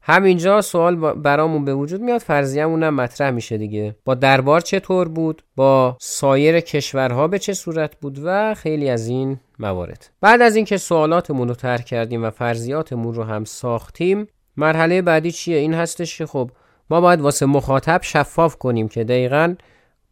همینجا 0.04 0.60
سوال 0.60 0.96
برامون 1.12 1.64
به 1.64 1.74
وجود 1.74 2.00
میاد 2.00 2.20
فرضیه‌مون 2.20 2.82
هم 2.82 2.94
مطرح 2.94 3.30
میشه 3.30 3.58
دیگه. 3.58 3.96
با 4.04 4.14
دربار 4.14 4.60
چطور 4.60 5.08
بود؟ 5.08 5.42
با 5.56 5.96
سایر 6.00 6.60
کشورها 6.60 7.28
به 7.28 7.38
چه 7.38 7.54
صورت 7.54 7.96
بود؟ 8.00 8.18
و 8.24 8.54
خیلی 8.54 8.90
از 8.90 9.08
این 9.08 9.40
موارد. 9.58 10.10
بعد 10.20 10.42
از 10.42 10.56
اینکه 10.56 10.76
سوالاتمون 10.76 11.48
رو 11.48 11.54
طرح 11.54 11.82
کردیم 11.82 12.24
و 12.24 12.30
فرضیاتمون 12.30 13.14
رو 13.14 13.22
هم 13.22 13.44
ساختیم 13.44 14.26
مرحله 14.56 15.02
بعدی 15.02 15.32
چیه؟ 15.32 15.56
این 15.56 15.74
هستش 15.74 16.18
که 16.18 16.26
خب 16.26 16.50
ما 16.90 17.00
باید 17.00 17.20
واسه 17.20 17.46
مخاطب 17.46 18.00
شفاف 18.02 18.56
کنیم 18.56 18.88
که 18.88 19.04
دقیقا 19.04 19.54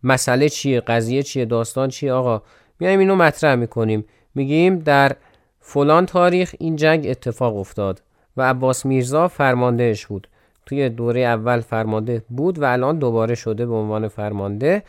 مسئله 0.02 0.48
چیه 0.48 0.80
قضیه 0.80 1.22
چیه 1.22 1.44
داستان 1.44 1.88
چیه. 1.88 2.12
آقا 2.12 2.42
میایم 2.80 2.98
اینو 2.98 3.16
مطرح 3.16 3.54
می‌کنیم. 3.54 4.04
میگیم 4.34 4.78
در 4.78 5.16
فلان 5.60 6.06
تاریخ 6.06 6.54
این 6.58 6.76
جنگ 6.76 7.06
اتفاق 7.08 7.56
افتاد. 7.56 8.02
و 8.36 8.42
عباس 8.42 8.86
میرزا 8.86 9.28
فرماندهش 9.28 10.06
بود. 10.06 10.28
توی 10.66 10.88
دوره 10.88 11.20
اول 11.20 11.60
فرمانده 11.60 12.22
بود 12.28 12.58
و 12.58 12.64
الان 12.64 12.98
دوباره 12.98 13.34
شده 13.34 13.66
به 13.66 13.74
عنوان 13.74 14.08
فرمانده 14.08 14.82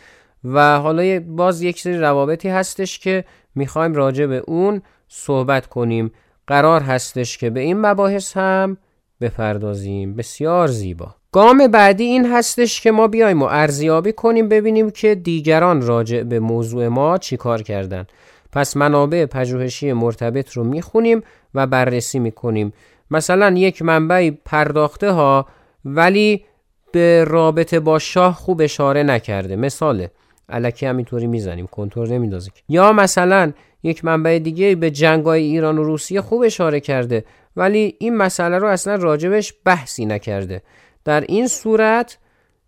و 0.43 0.79
حالا 0.79 1.19
باز 1.27 1.61
یک 1.61 1.79
سری 1.79 1.97
روابطی 1.97 2.49
هستش 2.49 2.99
که 2.99 3.23
می‌خوایم 3.55 3.93
راجع 3.93 4.25
به 4.25 4.37
اون 4.37 4.81
صحبت 5.07 5.65
کنیم. 5.65 6.11
قرار 6.47 6.81
هستش 6.81 7.37
که 7.37 7.49
به 7.49 7.59
این 7.59 7.81
مباحث 7.81 8.37
هم 8.37 8.77
بپردازیم. 9.21 10.15
بسیار 10.15 10.67
زیبا. 10.67 11.15
گام 11.31 11.67
بعدی 11.67 12.03
این 12.03 12.31
هستش 12.31 12.81
که 12.81 12.91
ما 12.91 13.07
بیایم 13.07 13.41
و 13.41 13.45
ارزیابی 13.45 14.13
کنیم 14.13 14.49
ببینیم 14.49 14.89
که 14.89 15.15
دیگران 15.15 15.81
راجع 15.81 16.23
به 16.23 16.39
موضوع 16.39 16.87
ما 16.87 17.17
چی 17.17 17.37
کار 17.37 17.61
کردن. 17.61 18.07
پس 18.51 18.77
منابع 18.77 19.25
پژوهشی 19.25 19.93
مرتبط 19.93 20.51
رو 20.51 20.63
می‌خونیم 20.63 21.23
و 21.55 21.67
بررسی 21.67 22.19
می‌کنیم. 22.19 22.73
مثلا 23.11 23.49
یک 23.57 23.81
منبعی 23.81 24.31
پرداخته 24.31 25.11
ها 25.11 25.47
ولی 25.85 26.45
به 26.91 27.23
رابطه 27.23 27.79
با 27.79 27.99
شاه 27.99 28.33
خوب 28.33 28.61
اشاره 28.61 29.03
نکرده. 29.03 29.55
مثاله. 29.55 30.11
علکی 30.49 30.85
همینطوری 30.85 31.27
می‌زنیم. 31.27 31.67
کنتور 31.67 32.07
نمیندازه 32.07 32.51
یا 32.69 32.93
مثلا 32.93 33.51
یک 33.83 34.05
منبع 34.05 34.39
دیگه 34.39 34.75
به 34.75 34.91
جنگای 34.91 35.43
ایران 35.43 35.77
و 35.77 35.83
روسیه 35.83 36.21
خوب 36.21 36.41
اشاره 36.41 36.79
کرده 36.79 37.25
ولی 37.55 37.95
این 37.99 38.17
مسئله 38.17 38.57
رو 38.57 38.67
اصلا 38.67 38.95
راجبش 38.95 39.53
بحثی 39.65 40.05
نکرده. 40.05 40.61
در 41.05 41.21
این 41.21 41.47
صورت 41.47 42.17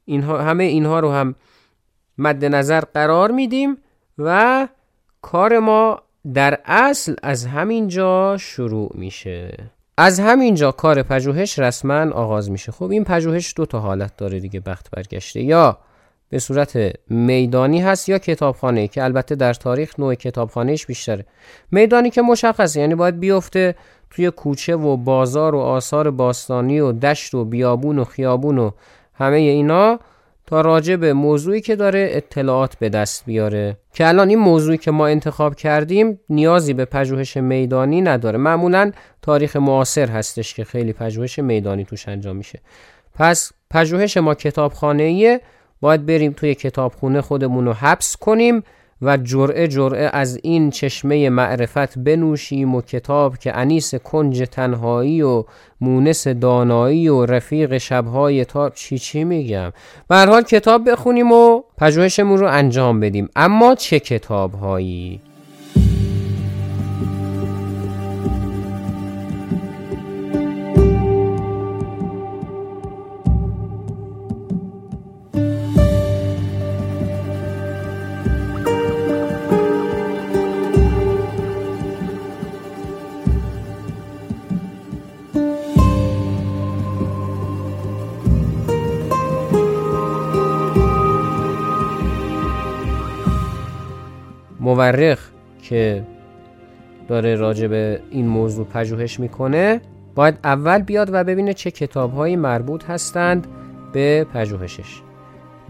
اینها 0.05 0.41
همه 0.41 0.63
اینها 0.63 0.99
رو 0.99 1.11
هم 1.11 1.35
مد 2.17 2.45
نظر 2.45 2.79
قرار 2.79 3.31
میدیم 3.31 3.77
و 4.17 4.67
کار 5.21 5.59
ما 5.59 6.01
در 6.33 6.59
اصل 6.65 7.15
از 7.23 7.45
همین 7.45 7.87
جا 7.87 8.37
شروع 8.37 8.91
میشه. 8.95 9.69
از 9.97 10.19
همینجا 10.19 10.71
کار 10.71 11.03
پژوهش 11.03 11.59
رسما 11.59 12.11
آغاز 12.11 12.51
میشه. 12.51 12.71
خب 12.71 12.91
این 12.91 13.03
پژوهش 13.03 13.53
دو 13.55 13.65
تا 13.65 13.79
حالت 13.79 14.17
داره 14.17 14.39
دیگه 14.39 14.59
بخت 14.59 14.91
برگشته. 14.91 15.41
یا 15.41 15.77
به 16.29 16.39
صورت 16.39 16.93
میدانی 17.09 17.81
هست 17.81 18.09
یا 18.09 18.17
کتابخانه 18.17 18.87
که 18.87 19.03
البته 19.03 19.35
در 19.35 19.53
تاریخ 19.53 19.99
نوع 19.99 20.15
کتابخانهش 20.15 20.85
بیشتره. 20.85 21.25
میدانی 21.71 22.09
که 22.09 22.21
مشخصه 22.21 22.79
یعنی 22.79 22.95
باید 22.95 23.19
بیفته 23.19 23.75
توی 24.09 24.31
کوچه 24.31 24.75
و 24.75 24.97
بازار 24.97 25.55
و 25.55 25.59
آثار 25.59 26.11
باستانی 26.11 26.79
و 26.79 26.91
دشت 26.91 27.33
و 27.33 27.45
بیابون 27.45 27.99
و 27.99 28.03
خیابون 28.03 28.57
و 28.57 28.71
همه 29.13 29.37
اینا. 29.37 29.99
راجع 30.61 30.95
به 30.95 31.13
موضوعی 31.13 31.61
که 31.61 31.75
داره 31.75 32.09
اطلاعات 32.11 32.75
به 32.75 32.89
دست 32.89 33.25
بیاره. 33.25 33.77
که 33.93 34.07
الان 34.07 34.29
این 34.29 34.39
موضوعی 34.39 34.77
که 34.77 34.91
ما 34.91 35.07
انتخاب 35.07 35.55
کردیم 35.55 36.19
نیازی 36.29 36.73
به 36.73 36.85
پژوهش 36.85 37.37
میدانی 37.37 38.01
نداره. 38.01 38.37
معمولا 38.37 38.91
تاریخ 39.21 39.55
معاصر 39.55 40.07
هستش 40.07 40.53
که 40.53 40.63
خیلی 40.63 40.93
پژوهش 40.93 41.39
میدانی 41.39 41.85
توش 41.85 42.07
انجام 42.07 42.35
میشه. 42.35 42.59
پس 43.15 43.51
پژوهش 43.71 44.17
ما 44.17 44.35
کتابخانه‌ایه. 44.35 45.41
باید 45.81 46.05
بریم 46.05 46.31
توی 46.31 46.55
کتابخونه 46.55 47.21
خودمون 47.21 47.65
رو 47.65 47.73
حبس 47.73 48.17
کنیم. 48.17 48.63
و 49.03 49.17
جرعه 49.17 49.67
جرعه 49.67 50.09
از 50.13 50.39
این 50.43 50.69
چشمه 50.69 51.29
معرفت 51.29 51.99
بنوشیم 51.99 52.75
و 52.75 52.81
کتاب 52.81 53.37
که 53.37 53.57
انیس 53.57 53.95
کنج 53.95 54.43
تنهایی 54.51 55.21
و 55.21 55.43
مونس 55.81 56.27
دانایی 56.27 57.09
و 57.09 57.25
رفیق 57.25 57.77
شبهای 57.77 58.45
تا 58.45 58.69
چی 58.69 58.99
چی 58.99 59.23
میگم؟ 59.23 59.71
به 60.07 60.15
حال 60.17 60.41
کتاب 60.41 60.89
بخونیم 60.89 61.31
و 61.31 61.61
پژوهشمون 61.77 62.37
رو 62.37 62.47
انجام 62.47 62.99
بدیم. 62.99 63.29
اما 63.35 63.75
چه 63.75 63.99
کتابهایی؟ 63.99 65.21
مورخ 94.83 95.19
که 95.61 96.03
داره 97.07 97.35
راجع 97.35 97.67
به 97.67 97.99
این 98.11 98.27
موضوع 98.27 98.65
پژوهش 98.65 99.19
می‌کنه 99.19 99.81
باید 100.15 100.39
اول 100.43 100.81
بیاد 100.81 101.09
و 101.13 101.23
ببینه 101.23 101.53
چه 101.53 101.71
کتابهایی 101.71 102.35
مربوط 102.35 102.85
هستند 102.85 103.47
به 103.93 104.25
پژوهشش. 104.33 105.01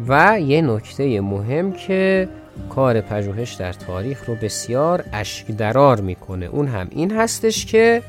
و 0.08 0.40
یه 0.40 0.62
نکته 0.62 1.22
مهم 1.22 1.72
که 1.72 2.30
کار 2.70 3.02
پژوهش 3.02 3.54
در 3.54 3.74
تاریخ 3.74 4.30
رو 4.30 4.36
بسیار 4.36 5.04
اشک 5.14 5.48
درار 5.48 6.02
می‌کنه. 6.02 6.46
اون 6.46 6.68
هم 6.68 6.88
این 6.92 7.12
هستش 7.12 7.66
که 7.66 8.02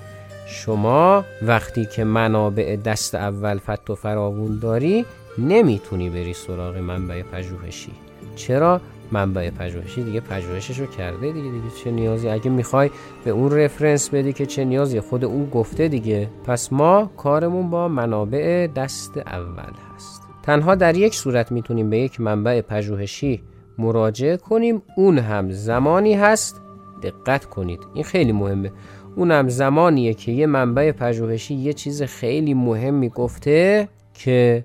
شما 0.46 1.24
وقتی 1.42 1.86
که 1.86 2.04
منابع 2.04 2.76
دست 2.76 3.14
اول 3.14 3.58
فت 3.58 3.90
و 3.90 3.94
فراوون 3.94 4.58
داری 4.58 5.04
نمی‌تونی 5.38 6.10
بری 6.10 6.32
سراغ 6.32 6.76
منبع 6.76 7.22
پژوهشی. 7.22 7.92
چرا؟ 8.36 8.80
منبع 9.12 9.50
پژوهشی 9.50 10.02
دیگه 10.02 10.20
پژوهشش 10.20 10.80
رو 10.80 10.86
کرده 10.86 11.32
دیگه 11.32 11.50
دیگه 11.50 11.70
چه 11.84 11.90
نیازی؟ 11.90 12.28
اگه 12.28 12.50
می‌خوای 12.50 12.90
به 13.24 13.30
اون 13.30 13.50
رفرنس 13.50 14.10
بدی 14.10 14.32
که 14.32 14.46
چه 14.46 14.64
نیازی؟ 14.64 15.00
خود 15.00 15.24
اون 15.24 15.50
گفته 15.50 15.88
دیگه. 15.88 16.28
پس 16.46 16.72
ما 16.72 17.10
کارمون 17.16 17.70
با 17.70 17.88
منابع 17.88 18.66
دست 18.66 19.18
اول 19.18 19.72
هست. 19.94 20.22
تنها 20.42 20.74
در 20.74 20.96
یک 20.96 21.14
صورت 21.14 21.52
می‌تونیم 21.52 21.90
به 21.90 21.98
یک 21.98 22.20
منبع 22.20 22.60
پژوهشی 22.60 23.42
مراجعه 23.78 24.36
کنیم. 24.36 24.82
اون 24.96 25.18
هم 25.18 25.50
زمانی 25.50 26.14
هست. 26.14 26.60
دقت 27.02 27.44
کنید 27.44 27.80
این 27.94 28.04
خیلی 28.04 28.32
مهمه. 28.32 28.72
اون 29.16 29.30
هم 29.30 29.48
زمانیه 29.48 30.14
که 30.14 30.32
یه 30.32 30.46
منبع 30.46 30.92
پژوهشی 30.92 31.54
یه 31.54 31.72
چیز 31.72 32.02
خیلی 32.02 32.54
مهمی 32.54 33.08
گفته 33.08 33.88
که 34.14 34.64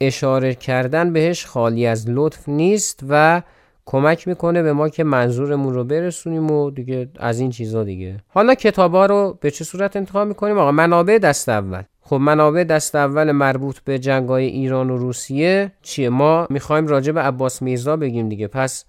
اشاره 0.00 0.54
کردن 0.54 1.12
بهش 1.12 1.46
خالی 1.46 1.86
از 1.86 2.04
لطف 2.08 2.48
نیست 2.48 3.00
و 3.08 3.42
کمک 3.86 4.28
می‌کنه 4.28 4.62
به 4.62 4.72
ما 4.72 4.88
که 4.88 5.04
منظورمون 5.04 5.74
رو 5.74 5.84
برسونیم 5.84 6.50
و 6.50 6.70
دیگه 6.70 7.08
از 7.18 7.40
این 7.40 7.50
چیزا 7.50 7.84
دیگه. 7.84 8.16
حالا 8.28 8.54
کتابا 8.54 9.06
رو 9.06 9.38
به 9.40 9.50
چه 9.50 9.64
صورت 9.64 9.96
انتخاب 9.96 10.28
می‌کنیم؟ 10.28 10.58
آقا 10.58 10.72
منابع 10.72 11.18
دست 11.18 11.48
اول. 11.48 11.82
خب 12.00 12.16
منابع 12.16 12.64
دست 12.64 12.94
اول 12.94 13.32
مربوط 13.32 13.78
به 13.78 13.98
جنگای 13.98 14.44
ایران 14.44 14.90
و 14.90 14.96
روسیه 14.96 15.72
چیه؟ 15.82 16.08
ما 16.08 16.46
می‌خوایم 16.50 16.86
راجع 16.86 17.12
به 17.12 17.20
عباس 17.20 17.62
میرزا 17.62 17.96
بگیم 17.96 18.28
دیگه. 18.28 18.46
پس 18.46 18.84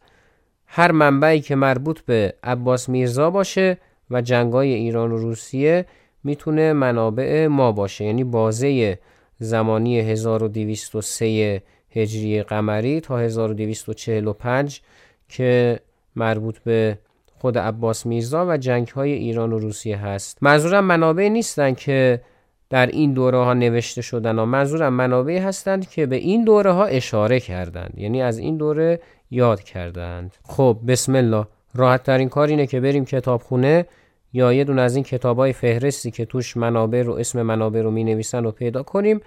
هر 0.67 0.91
منبعی 0.91 1.41
که 1.41 1.55
مربوط 1.55 1.99
به 2.01 2.33
عباس 2.43 2.89
میرزا 2.89 3.29
باشه 3.29 3.77
و 4.11 4.21
جنگای 4.21 4.73
ایران 4.73 5.11
و 5.11 5.17
روسیه 5.17 5.85
می‌تونه 6.23 6.73
منابع 6.73 7.47
ما 7.47 7.71
باشه 7.71 8.05
یعنی 8.05 8.23
بازه 8.23 8.99
زمانی 9.43 9.99
1203 9.99 11.61
هجری 11.89 12.43
قمری 12.43 13.01
تا 13.01 13.17
1245 13.17 14.81
که 15.29 15.79
مربوط 16.15 16.59
به 16.59 16.97
خود 17.39 17.57
عباس 17.57 18.05
میرزا 18.05 18.45
و 18.49 18.57
جنگ 18.57 18.87
های 18.87 19.11
ایران 19.11 19.53
و 19.53 19.59
روسیه 19.59 19.97
هست. 19.97 20.37
منظورم 20.41 20.83
منابع 20.83 21.29
نیستن 21.29 21.73
که 21.73 22.21
در 22.69 22.85
این 22.85 23.13
دوره 23.13 23.37
ها 23.37 23.53
نوشته 23.53 24.01
شدن 24.01 24.39
و 24.39 24.45
منظورم 24.45 24.93
منابعی 24.93 25.37
هستند 25.37 25.89
که 25.89 26.05
به 26.05 26.15
این 26.15 26.43
دوره 26.43 26.71
ها 26.71 26.85
اشاره 26.85 27.39
کردند 27.39 27.93
یعنی 27.97 28.21
از 28.21 28.37
این 28.37 28.57
دوره 28.57 28.99
یاد 29.31 29.63
کردند. 29.63 30.35
خب 30.43 30.77
بسم 30.87 31.15
الله. 31.15 31.47
راحت 31.75 32.03
ترین 32.03 32.29
کار 32.29 32.47
اینه 32.47 32.67
که 32.67 32.79
بریم 32.79 33.05
کتابخونه 33.05 33.85
یا 34.33 34.53
یه 34.53 34.63
دون 34.63 34.79
از 34.79 34.95
این 34.95 35.03
کتاب 35.03 35.37
های 35.37 35.53
فهرستی 35.53 36.11
که 36.11 36.25
توش 36.25 36.57
منابع 36.57 37.01
رو 37.01 37.13
اسم 37.13 37.41
منابع 37.41 37.81
رو 37.81 37.91
می 37.91 38.03
نویسن 38.03 38.43
رو 38.43 38.51
پیدا 38.51 38.83
کنیم 38.83 39.21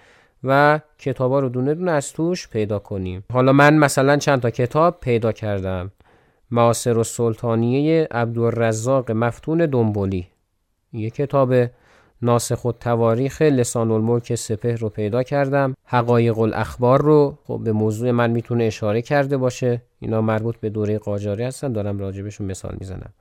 و 0.44 0.80
کتابا 0.98 1.40
رو 1.40 1.48
دونه 1.48 1.74
دونه 1.74 1.90
از 1.90 2.12
توش 2.12 2.48
پیدا 2.48 2.78
کنیم. 2.78 3.24
حالا 3.32 3.52
من 3.52 3.74
مثلا 3.76 4.16
چند 4.16 4.40
تا 4.40 4.50
کتاب 4.50 5.00
پیدا 5.00 5.32
کردم. 5.32 5.92
معاصر 6.50 6.98
و 6.98 7.04
سلطانیه 7.04 8.08
عبدالرزاق 8.10 9.10
مفتون 9.10 9.58
دنبولی 9.66 10.26
یه 10.92 11.10
کتاب 11.10 11.54
ناسخ 12.22 12.64
و 12.64 12.72
تواریخ 12.72 13.42
لسان 13.42 13.90
الملک 13.90 14.34
سپه 14.34 14.74
رو 14.74 14.88
پیدا 14.88 15.22
کردم. 15.22 15.74
حقایق 15.84 16.38
الاخبار 16.38 17.02
رو. 17.02 17.38
خب 17.44 17.60
به 17.64 17.72
موضوع 17.72 18.10
من 18.10 18.30
می‌تونه 18.30 18.64
اشاره 18.64 19.02
کرده 19.02 19.36
باشه. 19.36 19.82
اینا 20.00 20.20
مربوط 20.20 20.56
به 20.56 20.70
دوره 20.70 20.98
قاجاری 20.98 21.44
هستن. 21.44 21.72
دارم 21.72 21.98
راجبشون 21.98 22.46
مثال 22.46 22.76
می‌زنم. 22.80 23.12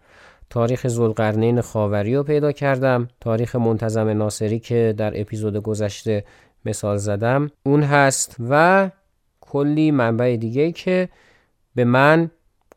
تاریخ 0.53 0.87
زلقرنین 0.87 1.61
خاوری 1.61 2.15
رو 2.15 2.23
پیدا 2.23 2.51
کردم. 2.51 3.07
تاریخ 3.21 3.55
منتظم 3.55 4.09
ناصری 4.09 4.59
که 4.59 4.93
در 4.97 5.21
اپیزود 5.21 5.57
گذشته 5.57 6.23
مثال 6.65 6.97
زدم 6.97 7.51
اون 7.63 7.83
هست 7.83 8.35
و 8.49 8.89
کلی 9.41 9.91
منبع 9.91 10.35
دیگه 10.35 10.71
که 10.71 11.09
به 11.75 11.83
من 11.83 12.31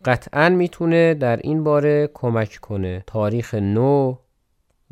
قطعا 0.05 0.49
می‌تونه 0.49 1.15
در 1.15 1.37
این 1.37 1.65
باره 1.65 2.11
کمک 2.15 2.59
کنه. 2.62 3.05
تاریخ 3.07 3.55
نو 3.55 4.15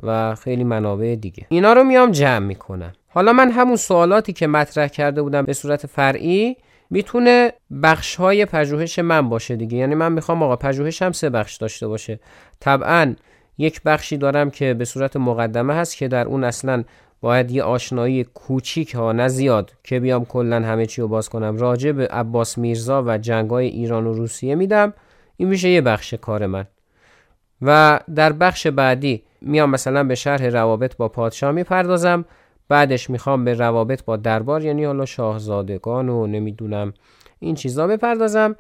و 0.03 0.35
خیلی 0.35 0.65
منابع 0.65 1.17
دیگه. 1.21 1.47
اینا 1.49 1.73
رو 1.73 1.85
میام 1.85 2.11
جمع 2.11 2.47
می‌کنم. 2.47 2.93
حالا 3.09 3.33
من 3.33 3.51
همون 3.51 3.77
سوالاتی 3.77 4.33
که 4.33 4.47
مطرح 4.47 4.89
کرده 4.89 5.23
بودم 5.23 5.43
به 5.43 5.53
صورت 5.53 5.87
فرعی 5.87 6.57
می‌تونه 6.95 7.53
بخش 7.83 8.17
های 8.17 8.47
پژوهش 8.47 8.99
من 8.99 9.29
باشه 9.29 9.57
دیگه. 9.57 9.79
یعنی 9.79 9.95
من 9.95 10.13
می‌خوام 10.13 10.43
آقا 10.43 10.57
پژوهش 10.57 11.03
هم 11.03 11.13
سه 11.13 11.31
بخش 11.31 11.57
داشته 11.57 11.89
باشه. 11.89 12.21
طبعا 12.61 13.15
یک 13.59 13.83
بخشی 13.83 14.17
دارم 14.17 14.51
که 14.51 14.75
به 14.75 14.85
صورت 14.85 15.17
مقدمه 15.17 15.75
هست 15.75 15.97
که 15.97 16.09
در 16.09 16.27
اون 16.27 16.45
اصلا 16.45 16.85
باید 17.21 17.51
یه 17.51 17.63
آشنایی 17.63 18.25
کوچیک 18.25 18.95
ها 18.95 19.13
نه 19.13 19.29
زیاد 19.29 19.73
که 19.85 20.01
بیام 20.01 20.25
کلا 20.25 20.57
همه 20.57 20.87
چی 20.87 21.01
رو 21.03 21.09
باز 21.09 21.29
کنم. 21.29 21.57
راجع 21.57 21.93
به 21.93 22.07
عباس 22.07 22.59
میرزا 22.59 23.03
و 23.07 23.19
جنگای 23.19 23.67
ایران 23.67 24.07
و 24.07 24.13
روسیه 24.13 24.55
میدم. 24.55 24.93
این 25.37 25.49
میشه 25.49 25.69
یه 25.69 25.81
بخش 25.81 26.15
کار 26.15 26.47
من. 26.47 26.67
و 27.63 28.01
در 28.15 28.33
بخش 28.33 28.67
بعدی 28.67 29.23
میام 29.41 29.71
مثلا 29.71 30.05
به 30.05 30.15
شرح 30.15 30.47
روابط 30.47 30.97
با 30.97 31.09
پادشاه 31.09 31.53
می‌پردازم. 31.53 32.25
بعدش 32.69 33.11
می‌خوام 33.11 33.45
به 33.45 33.55
روابط 33.55 34.05
با 34.05 34.17
دربار 34.17 34.65
یعنی 34.65 34.85
حالا 34.85 35.05
شاهزادگان 35.05 36.09
و 36.09 36.27
نمی‌دونم 36.27 36.95
این 37.39 37.55
چیزا 37.55 37.87
بپردازم 37.87 38.57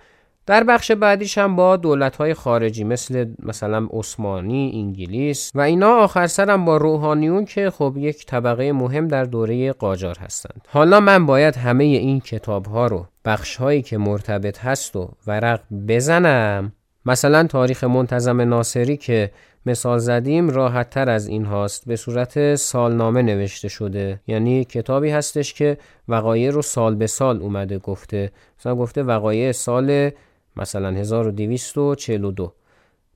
در 0.46 0.64
بخش 0.64 0.90
بعدیش 0.92 1.38
هم 1.38 1.56
با 1.56 1.76
دولت 1.76 2.16
های 2.16 2.34
خارجی 2.34 2.84
مثل 2.84 3.34
مثلا 3.42 3.88
عثمانی، 3.92 4.72
انگلیس 4.74 5.52
و 5.54 5.60
اینا 5.60 5.96
آخر 5.96 6.26
سرم 6.26 6.64
با 6.64 6.76
روحانیون 6.76 7.44
که 7.44 7.70
خب 7.70 7.94
یک 7.96 8.26
طبقه 8.26 8.72
مهم 8.72 9.08
در 9.08 9.24
دوره 9.24 9.72
قاجار 9.72 10.18
هستند. 10.18 10.68
حالا 10.68 11.00
من 11.00 11.26
باید 11.26 11.56
همه 11.56 11.84
این 11.84 12.20
کتاب 12.20 12.66
ها 12.66 12.86
رو 12.86 13.06
بخش 13.24 13.56
هایی 13.56 13.82
که 13.82 13.98
مرتبط 13.98 14.58
هست 14.58 14.96
و 14.96 15.10
ورق 15.26 15.60
بزنم 15.88 16.72
مثلا 17.06 17.46
تاریخ 17.46 17.84
منتظم 17.84 18.40
ناصری 18.40 18.96
که 18.96 19.30
مثال 19.66 19.98
زدیم 19.98 20.50
راحت 20.50 20.90
تر 20.90 21.10
از 21.10 21.26
این 21.26 21.44
هاست. 21.44 21.86
به 21.86 21.96
صورت 21.96 22.54
سالنامه 22.54 23.22
نوشته 23.22 23.68
شده. 23.68 24.20
یعنی 24.26 24.64
کتابی 24.64 25.10
هستش 25.10 25.54
که 25.54 25.78
وقایع 26.08 26.50
رو 26.50 26.62
سال 26.62 26.94
به 26.94 27.06
سال 27.06 27.42
اومده 27.42 27.78
گفته. 27.78 28.32
مثلا 28.60 28.74
گفته 28.74 29.02
وقایع 29.02 29.52
سال 29.52 30.10
مثلا 30.56 30.90
1242 30.90 32.52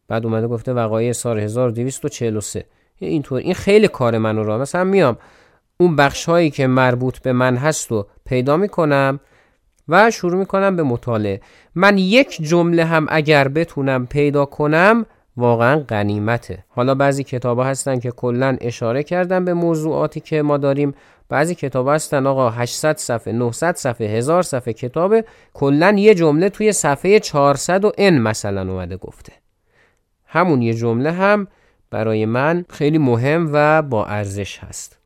بعد 0.08 0.26
اومده 0.26 0.46
گفته 0.46 0.72
وقایع 0.72 1.12
سال 1.12 1.38
1243 1.38 2.64
اینطور. 2.98 3.40
این 3.40 3.54
خیلی 3.54 3.88
کار 3.88 4.18
منو 4.18 4.44
را 4.44 4.58
مثلا 4.58 4.84
میام 4.84 5.16
اون 5.76 5.96
بخش 5.96 6.24
هایی 6.24 6.50
که 6.50 6.66
مربوط 6.66 7.18
به 7.18 7.32
من 7.32 7.56
هست 7.56 7.92
و 7.92 8.06
پیدا 8.24 8.56
می‌کنم 8.56 9.20
و 9.88 10.10
شروع 10.10 10.34
می‌کنم 10.34 10.76
به 10.76 10.82
مطالعه. 10.82 11.40
من 11.74 11.98
یک 11.98 12.42
جمله 12.42 12.84
هم 12.84 13.06
اگر 13.08 13.48
بتونم 13.48 14.06
پیدا 14.06 14.44
کنم 14.44 15.06
واقعا 15.38 15.76
غنیمته. 15.76 16.64
حالا 16.68 16.94
بعضی 16.94 17.24
کتاب 17.24 17.60
هستن 17.60 17.98
که 17.98 18.10
کلا 18.10 18.56
اشاره 18.60 19.02
کردن 19.02 19.44
به 19.44 19.54
موضوعاتی 19.54 20.20
که 20.20 20.42
ما 20.42 20.56
داریم. 20.56 20.94
بعضی 21.28 21.54
کتاب 21.54 21.88
هستن 21.88 22.26
آقا 22.26 22.50
800 22.50 22.96
صفحه 22.96 23.32
900 23.32 23.76
صفحه 23.76 24.06
1000 24.06 24.42
صفحه 24.42 24.72
کتاب 24.72 25.14
کلا 25.54 25.94
یه 25.98 26.14
جمله 26.14 26.48
توی 26.48 26.72
صفحه 26.72 27.20
400 27.20 27.84
و 27.84 27.92
ان 27.98 28.18
مثلا 28.18 28.72
اومده 28.72 28.96
گفته. 28.96 29.32
همون 30.26 30.62
یه 30.62 30.74
جمله 30.74 31.12
هم 31.12 31.46
برای 31.90 32.26
من 32.26 32.64
خیلی 32.68 32.98
مهم 32.98 33.50
و 33.52 33.82
با 33.82 34.06
ارزش 34.06 34.58
هست. 34.58 34.97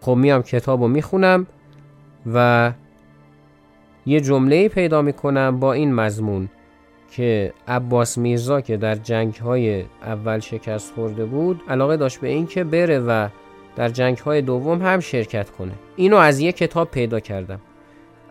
خب 0.00 0.14
میام 0.14 0.42
کتاب 0.42 0.82
رو 0.82 0.88
می‌خونم 0.88 1.46
و 2.34 2.72
یه 4.06 4.20
جمله 4.20 4.68
پیدا 4.68 5.02
می‌کنم 5.02 5.60
با 5.60 5.72
این 5.72 5.94
مضمون 5.94 6.48
که 7.10 7.52
عباس 7.68 8.18
میرزا 8.18 8.60
که 8.60 8.76
در 8.76 8.94
جنگ 8.94 9.34
های 9.34 9.84
اول 10.02 10.38
شکست 10.38 10.94
خورده 10.94 11.24
بود 11.24 11.60
علاقه 11.68 11.96
داشت 11.96 12.20
به 12.20 12.28
این 12.28 12.46
که 12.46 12.64
بره 12.64 12.98
و 12.98 13.28
در 13.76 13.88
جنگ 13.88 14.18
های 14.18 14.42
دوم 14.42 14.82
هم 14.82 15.00
شرکت 15.00 15.50
کنه. 15.50 15.72
اینو 15.96 16.16
از 16.16 16.40
یک 16.40 16.56
کتاب 16.56 16.90
پیدا 16.90 17.20
کردم. 17.20 17.60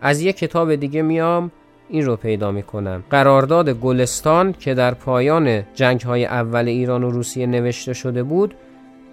از 0.00 0.20
یک 0.20 0.36
کتاب 0.36 0.74
دیگه 0.74 1.02
میام 1.02 1.50
این 1.88 2.04
رو 2.04 2.16
پیدا 2.16 2.50
می‌کنم. 2.50 3.04
قرارداد 3.10 3.70
گلستان 3.70 4.52
که 4.52 4.74
در 4.74 4.94
پایان 4.94 5.62
جنگ 5.74 6.00
های 6.00 6.24
اول 6.24 6.68
ایران 6.68 7.04
و 7.04 7.10
روسیه 7.10 7.46
نوشته 7.46 7.92
شده 7.92 8.22
بود 8.22 8.54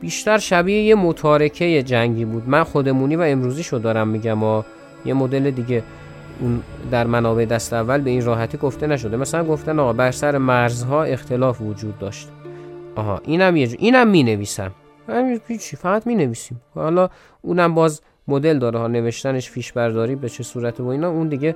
بیشتر 0.01 0.37
شبیه 0.37 0.83
یه 0.83 0.95
متارکه 0.95 1.83
جنگی 1.83 2.25
بود. 2.25 2.49
من 2.49 2.63
خودمونی 2.63 3.15
و 3.15 3.21
امروزی 3.21 3.63
شو 3.63 3.77
دارم 3.77 4.07
میگم 4.07 4.43
و 4.43 4.63
یه 5.05 5.13
مدل 5.13 5.51
دیگه 5.51 5.83
اون 6.39 6.61
در 6.91 7.07
منابع 7.07 7.45
دست 7.45 7.73
اول 7.73 8.01
به 8.01 8.09
این 8.09 8.25
راحتی 8.25 8.57
گفته 8.57 8.87
نشده. 8.87 9.17
مثلا 9.17 9.43
گفتن 9.43 9.79
آقا 9.79 9.93
بر 9.93 10.11
سر 10.11 10.37
مرزها 10.37 11.03
اختلاف 11.03 11.61
وجود 11.61 11.99
داشت. 11.99 12.29
آها 12.95 13.21
اینم 13.25 13.55
یه 13.55 13.69
اینم 13.79 14.07
می 14.07 14.23
نویسم 14.23 14.71
چی 15.61 15.75
فقط 15.75 16.07
می 16.07 16.15
نویسیم 16.15 16.61
حالا 16.75 17.09
اونم 17.41 17.75
باز 17.75 18.01
مدل 18.27 18.59
داره 18.59 18.79
ها 18.79 18.87
نوشتنش 18.87 19.49
فیش 19.49 19.71
برداری 19.71 20.15
به 20.15 20.29
چه 20.29 20.43
صورت 20.43 20.79
و 20.79 20.87
اینا. 20.87 21.09
اون 21.09 21.27
دیگه 21.27 21.55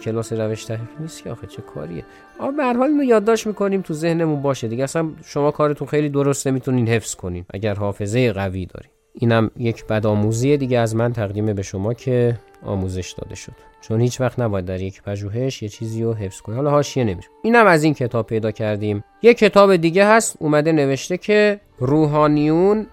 کلاس 0.00 0.32
روش 0.32 0.64
تحقیق 0.64 1.00
نیست 1.00 1.22
که 1.22 1.30
آخه 1.30 1.46
چه 1.46 1.62
کاریه. 1.62 2.04
آ 2.38 2.50
به 2.50 2.62
هر 2.62 2.76
حال 2.76 2.88
اینو 2.88 3.04
یادداشت 3.04 3.46
می‌کنیم 3.46 3.80
تو 3.80 3.94
ذهنمون 3.94 4.42
باشه 4.42 4.68
دیگه. 4.68 4.84
اصلا 4.84 5.10
شما 5.24 5.50
کارتون 5.50 5.88
خیلی 5.88 6.08
درسته 6.08 6.50
می‌تونین 6.50 6.88
حفظ 6.88 7.14
کنین. 7.14 7.44
اگر 7.50 7.74
حافظه 7.74 8.32
قوی 8.32 8.66
دارین. 8.66 8.90
اینم 9.12 9.50
یک 9.56 9.86
بدآموزی 9.86 10.56
دیگه 10.56 10.78
از 10.78 10.96
من 10.96 11.12
تقدیم 11.12 11.54
به 11.54 11.62
شما 11.62 11.94
که 11.94 12.38
آموزش 12.62 13.12
داده 13.12 13.34
شد. 13.34 13.52
چون 13.80 14.00
هیچ 14.00 14.20
وقت 14.20 14.40
نباید 14.40 14.64
در 14.64 14.80
یک 14.80 15.02
پژوهش 15.02 15.62
یه 15.62 15.68
چیزی 15.68 16.02
رو 16.02 16.14
حفظ 16.14 16.40
کنی. 16.40 16.56
حالا 16.56 16.70
حاشیه 16.70 17.04
نمیشه. 17.04 17.28
اینم 17.42 17.66
از 17.66 17.84
این 17.84 17.94
کتاب 17.94 18.26
پیدا 18.26 18.50
کردیم. 18.50 19.04
یه 19.22 19.34
کتاب 19.34 19.76
دیگه 19.76 20.06
هست 20.06 20.36
اومده 20.40 20.72
نوشته 20.72 21.16
که 21.16 21.60
روحانیون 21.78 22.86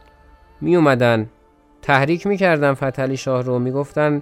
می 0.62 0.76
اومدن 0.76 1.30
تحریک 1.86 2.28
می‌کردن 2.28 2.74
فتلی 2.74 3.18
شاه 3.18 3.44
رو. 3.44 3.60
می‌گفتن 3.60 4.22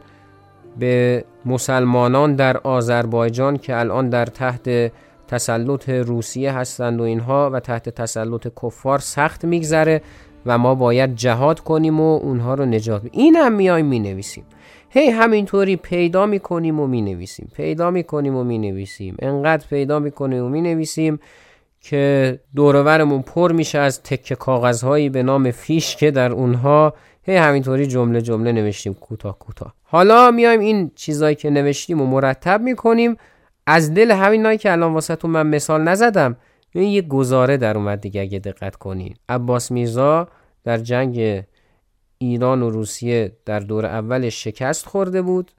به 0.79 1.25
مسلمانان 1.45 2.35
در 2.35 2.57
آذربایجان 2.57 3.57
که 3.57 3.79
الان 3.79 4.09
در 4.09 4.25
تحت 4.25 4.91
تسلط 5.27 5.89
روسیه 5.89 6.51
هستند 6.51 6.99
و 6.99 7.03
اینها 7.03 7.49
و 7.53 7.59
تحت 7.59 7.89
تسلط 7.89 8.47
کفار 8.63 8.99
سخت 8.99 9.45
میگذره 9.45 10.01
و 10.45 10.57
ما 10.57 10.75
باید 10.75 11.15
جهاد 11.15 11.59
کنیم 11.59 11.99
و 11.99 12.17
اونها 12.17 12.53
رو 12.53 12.65
نجات 12.65 13.01
بدیم 13.01 13.11
این 13.13 13.35
هم 13.35 13.53
میایم 13.53 13.85
می 13.85 13.99
نویسیم 13.99 14.43
هی 14.89 15.09
همینطوری 15.09 15.75
پیدا 15.75 16.25
می‌کنیم 16.25 16.79
و 16.79 16.87
می 16.87 17.01
نویسیم 17.01 17.51
پیدا 17.55 17.91
می‌کنیم 17.91 18.35
و 18.35 18.43
می 18.43 18.57
نویسیم 18.57 19.15
انقدر 19.19 19.67
پیدا 19.69 19.99
می‌کنیم 19.99 20.43
و 20.43 20.49
می 20.49 20.61
نویسیم 20.61 21.19
که 21.81 22.39
دورورمون 22.55 23.21
پر 23.21 23.51
میشه 23.51 23.79
از 23.79 24.03
تکه 24.03 24.35
کاغذهایی 24.35 25.09
به 25.09 25.23
نام 25.23 25.51
فیش 25.51 25.95
که 25.95 26.11
در 26.11 26.31
اونها 26.31 26.93
هی 27.23 27.35
همینطوری 27.35 27.87
جمله 27.87 28.21
جمله 28.21 28.51
نوشتیم 28.51 28.93
کوتاه 28.93 29.39
کوتاه. 29.39 29.73
حالا 29.83 30.31
میایم 30.31 30.59
این 30.59 30.91
چیزایی 30.95 31.35
که 31.35 31.49
نوشتیم 31.49 32.01
و 32.01 32.05
مرتب 32.05 32.61
می‌کنیم. 32.61 33.17
از 33.67 33.93
دل 33.93 34.11
همینایی 34.11 34.57
که 34.57 34.71
الان 34.71 34.93
واسهتون 34.93 35.31
من 35.31 35.47
مثال 35.47 35.81
نزدم 35.81 36.37
این 36.71 36.89
یه 36.89 37.01
گزاره 37.01 37.57
در 37.57 37.77
اومد 37.77 38.01
دیگه 38.01 38.21
اگه 38.21 38.39
دقت 38.39 38.75
کنین. 38.75 39.15
عباس 39.29 39.71
میرزا 39.71 40.27
در 40.63 40.77
جنگ 40.77 41.43
ایران 42.17 42.61
و 42.61 42.69
روسیه 42.69 43.37
در 43.45 43.59
دور 43.59 43.85
اولش 43.85 44.43
شکست 44.43 44.85
خورده 44.85 45.21
بود 45.21 45.51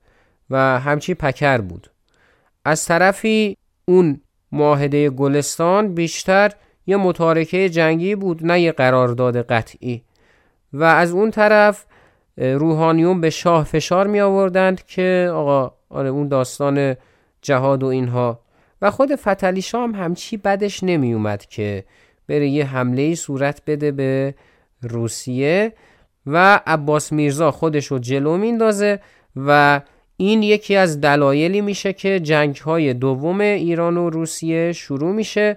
و 0.51 0.81
همچی 0.81 1.15
پکر 1.15 1.59
بود. 1.59 1.91
از 2.65 2.85
طرفی 2.85 3.57
اون 3.85 4.21
معاهده 4.53 5.11
گلستان 5.11 5.95
بیشتر 5.95 6.53
یه 6.87 6.97
متارکه 6.97 7.69
جنگی 7.69 8.15
بود 8.15 8.47
نه 8.47 8.61
یه 8.61 8.73
قرارداد 8.73 9.43
قطعی. 9.43 10.05
و 10.75 10.85
از 10.85 11.13
اون 11.13 11.31
طرف 11.31 11.85
روحانیون 12.37 13.21
به 13.21 13.31
شاه 13.31 13.65
فشار 13.65 14.07
می 14.07 14.21
آوردند 14.21 14.87
که 14.87 15.31
آقا 15.33 15.75
آره 15.91 16.09
اون 16.09 16.29
داستان 16.29 16.97
جهاد 17.43 17.83
و 17.83 17.87
اینها. 17.87 18.41
و 18.83 18.91
خود 18.91 19.15
فتلی 19.15 19.63
شام 19.63 19.95
همچی 19.95 20.37
بدش 20.37 20.85
نمی 20.85 21.15
اومد 21.15 21.47
که 21.47 21.85
بره 22.29 22.49
یه 22.49 22.65
حمله 22.65 23.15
صورت 23.15 23.63
بده 23.67 23.93
به 23.93 24.35
روسیه 24.83 25.73
و 26.27 26.61
عباس 26.67 27.13
میرزا 27.13 27.51
خودش 27.51 27.87
رو 27.87 27.99
جلو 27.99 28.37
میندازه 28.37 29.01
و 29.37 29.81
این 30.17 30.43
یکی 30.43 30.77
از 30.77 31.01
دلایلی 31.01 31.61
میشه 31.61 31.93
که 31.93 32.21
جنگ 32.21 32.57
های 32.57 32.95
دوم 32.95 33.41
ایران 33.41 33.97
و 33.97 34.11
روسیه 34.11 34.73
شروع 34.73 35.13
میشه 35.13 35.57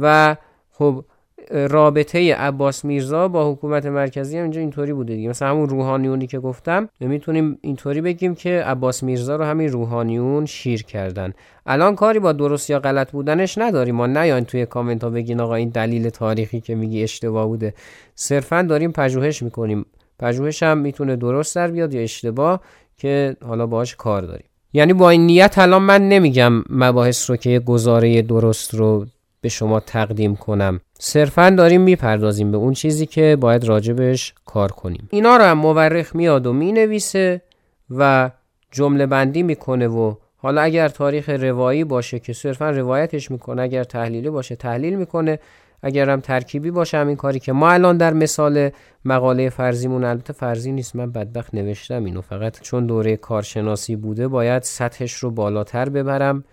و 0.00 0.36
خب 0.70 1.04
رابطه 1.50 2.34
عباس 2.34 2.84
میرزا 2.84 3.28
با 3.28 3.52
حکومت 3.52 3.86
مرکزی 3.86 4.36
هم 4.36 4.42
اینجا 4.42 4.60
اینطوری 4.60 4.92
بوده 4.92 5.14
دیگه. 5.14 5.28
مثلا 5.28 5.48
همون 5.48 5.68
روحانیونی 5.68 6.26
که 6.26 6.38
گفتم 6.38 6.88
می‌تونیم 7.00 7.58
اینطوری 7.60 8.00
بگیم 8.00 8.34
که 8.34 8.50
عباس 8.50 9.02
میرزا 9.02 9.36
رو 9.36 9.44
همین 9.44 9.68
روحانیون 9.68 10.46
شیر 10.46 10.82
کردن. 10.82 11.32
الان 11.66 11.94
کاری 11.94 12.18
با 12.18 12.32
درست 12.32 12.70
یا 12.70 12.78
غلط 12.78 13.10
بودنش 13.10 13.58
نداریم 13.58 13.94
ما 13.94 14.06
نیاین 14.06 14.44
توی 14.44 14.66
کامنت 14.66 15.04
ها 15.04 15.10
بگین 15.10 15.40
آقا 15.40 15.54
این 15.54 15.68
دلیل 15.68 16.10
تاریخی 16.10 16.60
که 16.60 16.74
میگی 16.74 17.02
اشتباه 17.02 17.46
بوده. 17.46 17.74
صرفا 18.14 18.62
داریم 18.62 18.92
پژوهش 18.92 19.42
می‌کنیم. 19.42 19.86
پژوهش 20.18 20.62
هم 20.62 20.78
می‌تونه 20.78 21.16
درست 21.16 21.56
در 21.56 21.70
بیاد 21.70 21.94
یا 21.94 22.00
اشتباه 22.00 22.60
که 22.96 23.36
حالا 23.46 23.66
باهاش 23.66 23.96
کار 23.96 24.22
داریم. 24.22 24.46
یعنی 24.72 24.92
با 24.92 25.10
این 25.10 25.26
نیت 25.26 25.58
الان 25.58 25.82
من 25.82 26.08
نمیگم 26.08 26.52
مباحث 26.70 27.30
رو 27.30 27.36
که 27.36 27.60
گزاره 27.60 28.22
درست 28.22 28.74
رو 28.74 29.06
به 29.40 29.48
شما 29.48 29.80
تقدیم 29.80 30.36
کنم. 30.36 30.80
صرفا 31.06 31.50
داریم 31.50 31.80
می‌پردازیم 31.80 32.50
به 32.50 32.56
اون 32.56 32.72
چیزی 32.72 33.06
که 33.06 33.36
باید 33.40 33.64
راجبش 33.64 34.34
کار 34.46 34.72
کنیم. 34.72 35.08
اینا 35.10 35.36
رو 35.36 35.44
هم 35.44 35.58
مورخ 35.58 36.16
میاد 36.16 36.46
و 36.46 36.52
می‌نویسه 36.52 37.42
و 37.90 38.30
جمله 38.70 39.06
بندی 39.06 39.42
می‌کنه 39.42 39.88
و 39.88 40.14
حالا 40.36 40.60
اگر 40.60 40.88
تاریخ 40.88 41.28
روایی 41.28 41.84
باشه 41.84 42.18
که 42.18 42.32
صرفا 42.32 42.70
روایتش 42.70 43.30
می‌کنه 43.30 43.62
اگر 43.62 43.84
تحلیلی 43.84 44.30
باشه 44.30 44.56
تحلیل 44.56 44.94
می‌کنه 44.94 45.38
اگر 45.82 46.10
هم 46.10 46.20
ترکیبی 46.20 46.70
باشه 46.70 46.98
همین 46.98 47.16
کاری 47.16 47.38
که 47.40 47.52
ما 47.52 47.70
الان 47.70 47.96
در 47.96 48.12
مثال 48.12 48.70
مقاله 49.04 49.50
فرضیمون 49.50 50.04
البته 50.04 50.32
فرضی 50.32 50.72
نیست 50.72 50.96
من 50.96 51.12
بدبخت 51.12 51.54
نوشتم 51.54 52.04
اینو 52.04 52.20
فقط 52.20 52.60
چون 52.60 52.86
دوره 52.86 53.16
کارشناسی 53.16 53.96
بوده 53.96 54.28
باید 54.28 54.62
سطحش 54.62 55.14
رو 55.14 55.30
بالاتر 55.30 55.88
ببرم. 55.88 56.44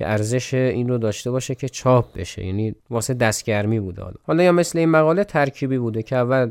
که 0.00 0.08
ارزش 0.08 0.54
این 0.54 0.88
رو 0.88 0.98
داشته 0.98 1.30
باشه 1.30 1.54
که 1.54 1.68
چاپ 1.68 2.18
بشه. 2.18 2.44
یعنی 2.44 2.74
واسه 2.90 3.14
دستگرمی 3.14 3.80
بوده 3.80 4.02
حالا. 4.02 4.16
حالا 4.22 4.42
یا 4.42 4.52
مثل 4.52 4.78
این 4.78 4.88
مقاله 4.88 5.24
ترکیبی 5.24 5.78
بوده 5.78 6.02
که 6.02 6.16
اول 6.16 6.50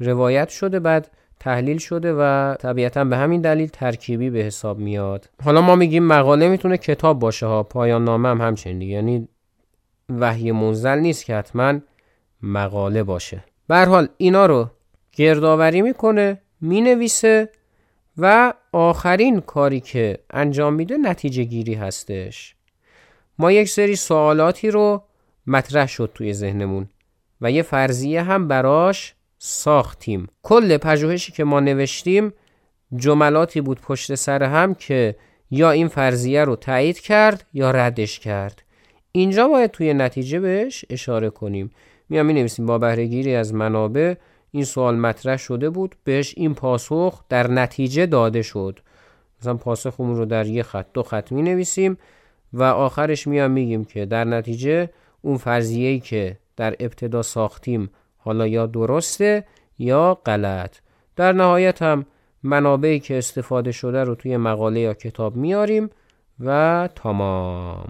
روایت 0.00 0.48
شده 0.48 0.80
بعد 0.80 1.10
تحلیل 1.40 1.78
شده 1.78 2.12
و 2.12 2.54
طبیعتا 2.54 3.04
به 3.04 3.16
همین 3.16 3.40
دلیل 3.40 3.68
ترکیبی 3.68 4.30
به 4.30 4.38
حساب 4.38 4.78
میاد. 4.78 5.30
حالا 5.44 5.60
ما 5.60 5.76
میگیم 5.76 6.04
مقاله 6.04 6.48
می‌تونه 6.48 6.76
کتاب 6.76 7.18
باشه 7.18 7.46
ها 7.46 7.62
پایان 7.62 8.04
نامه 8.04 8.28
هم 8.28 8.40
همچنین 8.40 8.82
یعنی 8.82 9.28
وحی 10.08 10.52
منزل 10.52 10.98
نیست 10.98 11.24
که 11.24 11.34
حتما 11.34 11.78
مقاله 12.42 13.02
باشه. 13.02 13.44
به 13.68 13.84
حال 13.84 14.08
اینا 14.16 14.46
رو 14.46 14.70
گردآوری 15.12 15.82
می‌کنه 15.82 16.40
می‌نویسه 16.60 17.48
و 18.18 18.52
آخرین 18.72 19.40
کاری 19.40 19.80
که 19.80 20.18
انجام 20.30 20.74
میده 20.74 20.96
نتیجه 20.96 21.44
گیری 21.44 21.74
هستش. 21.74 22.56
ما 23.40 23.52
یک 23.52 23.68
سری 23.68 23.96
سوالاتی 23.96 24.70
رو 24.70 25.02
مطرح 25.46 25.86
شد 25.86 26.10
توی 26.14 26.32
ذهنمون 26.32 26.88
و 27.40 27.50
یه 27.50 27.62
فرضیه 27.62 28.22
هم 28.22 28.48
براش 28.48 29.14
ساختیم. 29.38 30.28
کل 30.42 30.76
پژوهشی 30.76 31.32
که 31.32 31.44
ما 31.44 31.60
نوشتیم 31.60 32.32
جملاتی 32.96 33.60
بود 33.60 33.80
پشت 33.80 34.14
سر 34.14 34.42
هم 34.42 34.74
که 34.74 35.16
یا 35.50 35.70
این 35.70 35.88
فرضیه 35.88 36.44
رو 36.44 36.56
تایید 36.56 37.00
کرد 37.00 37.46
یا 37.54 37.70
ردش 37.70 38.18
کرد. 38.18 38.62
اینجا 39.12 39.48
باید 39.48 39.70
توی 39.70 39.94
نتیجه 39.94 40.40
بهش 40.40 40.84
اشاره 40.90 41.30
کنیم. 41.30 41.70
میام 42.08 42.26
می 42.26 42.32
نویسیم 42.32 42.66
با 42.66 42.78
بهرهگیری 42.78 43.34
از 43.34 43.54
منابع 43.54 44.14
این 44.50 44.64
سوال 44.64 44.96
مطرح 44.96 45.36
شده 45.36 45.70
بود 45.70 45.96
بهش 46.04 46.34
این 46.36 46.54
پاسخ 46.54 47.24
در 47.28 47.50
نتیجه 47.50 48.06
داده 48.06 48.42
شد. 48.42 48.80
مثلا 49.40 49.54
پاسخمون 49.54 50.16
رو 50.16 50.24
در 50.24 50.46
یه 50.46 50.62
خط 50.62 50.86
دو 50.94 51.02
خط 51.02 51.32
می 51.32 51.42
نویسیم. 51.42 51.98
و 52.52 52.62
آخرش 52.62 53.26
میام 53.26 53.50
میگیم 53.50 53.84
که 53.84 54.06
در 54.06 54.24
نتیجه 54.24 54.90
اون 55.22 55.36
فرضیه‌ای 55.36 56.00
که 56.00 56.38
در 56.56 56.76
ابتدا 56.80 57.22
ساختیم 57.22 57.90
حالا 58.16 58.46
یا 58.46 58.66
درسته 58.66 59.44
یا 59.78 60.18
غلط. 60.26 60.76
در 61.16 61.32
نهایت 61.32 61.82
هم 61.82 62.06
منابعی 62.42 63.00
که 63.00 63.18
استفاده 63.18 63.72
شده 63.72 64.04
رو 64.04 64.14
توی 64.14 64.36
مقاله 64.36 64.80
یا 64.80 64.94
کتاب 64.94 65.36
میاریم 65.36 65.90
و 66.40 66.88
تمام. 66.94 67.86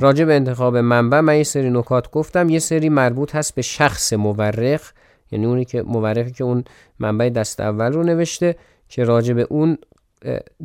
راجع 0.00 0.24
به 0.24 0.34
انتخاب 0.34 0.76
منبع 0.76 1.20
من 1.20 1.36
یه 1.36 1.42
سری 1.42 1.70
نکات 1.70 2.10
گفتم. 2.10 2.48
یه 2.48 2.58
سری 2.58 2.88
مربوط 2.88 3.34
هست 3.34 3.54
به 3.54 3.62
شخص 3.62 4.12
مورخ. 4.12 4.92
یعنی 5.32 5.46
اونی 5.46 5.64
که 5.64 5.82
مورخی 5.82 6.30
که 6.30 6.44
اون 6.44 6.64
منبع 6.98 7.28
دست 7.28 7.60
اول 7.60 7.92
رو 7.92 8.02
نوشته 8.02 8.56
که 8.88 9.04
راجع 9.04 9.34
به 9.34 9.46
اون 9.50 9.78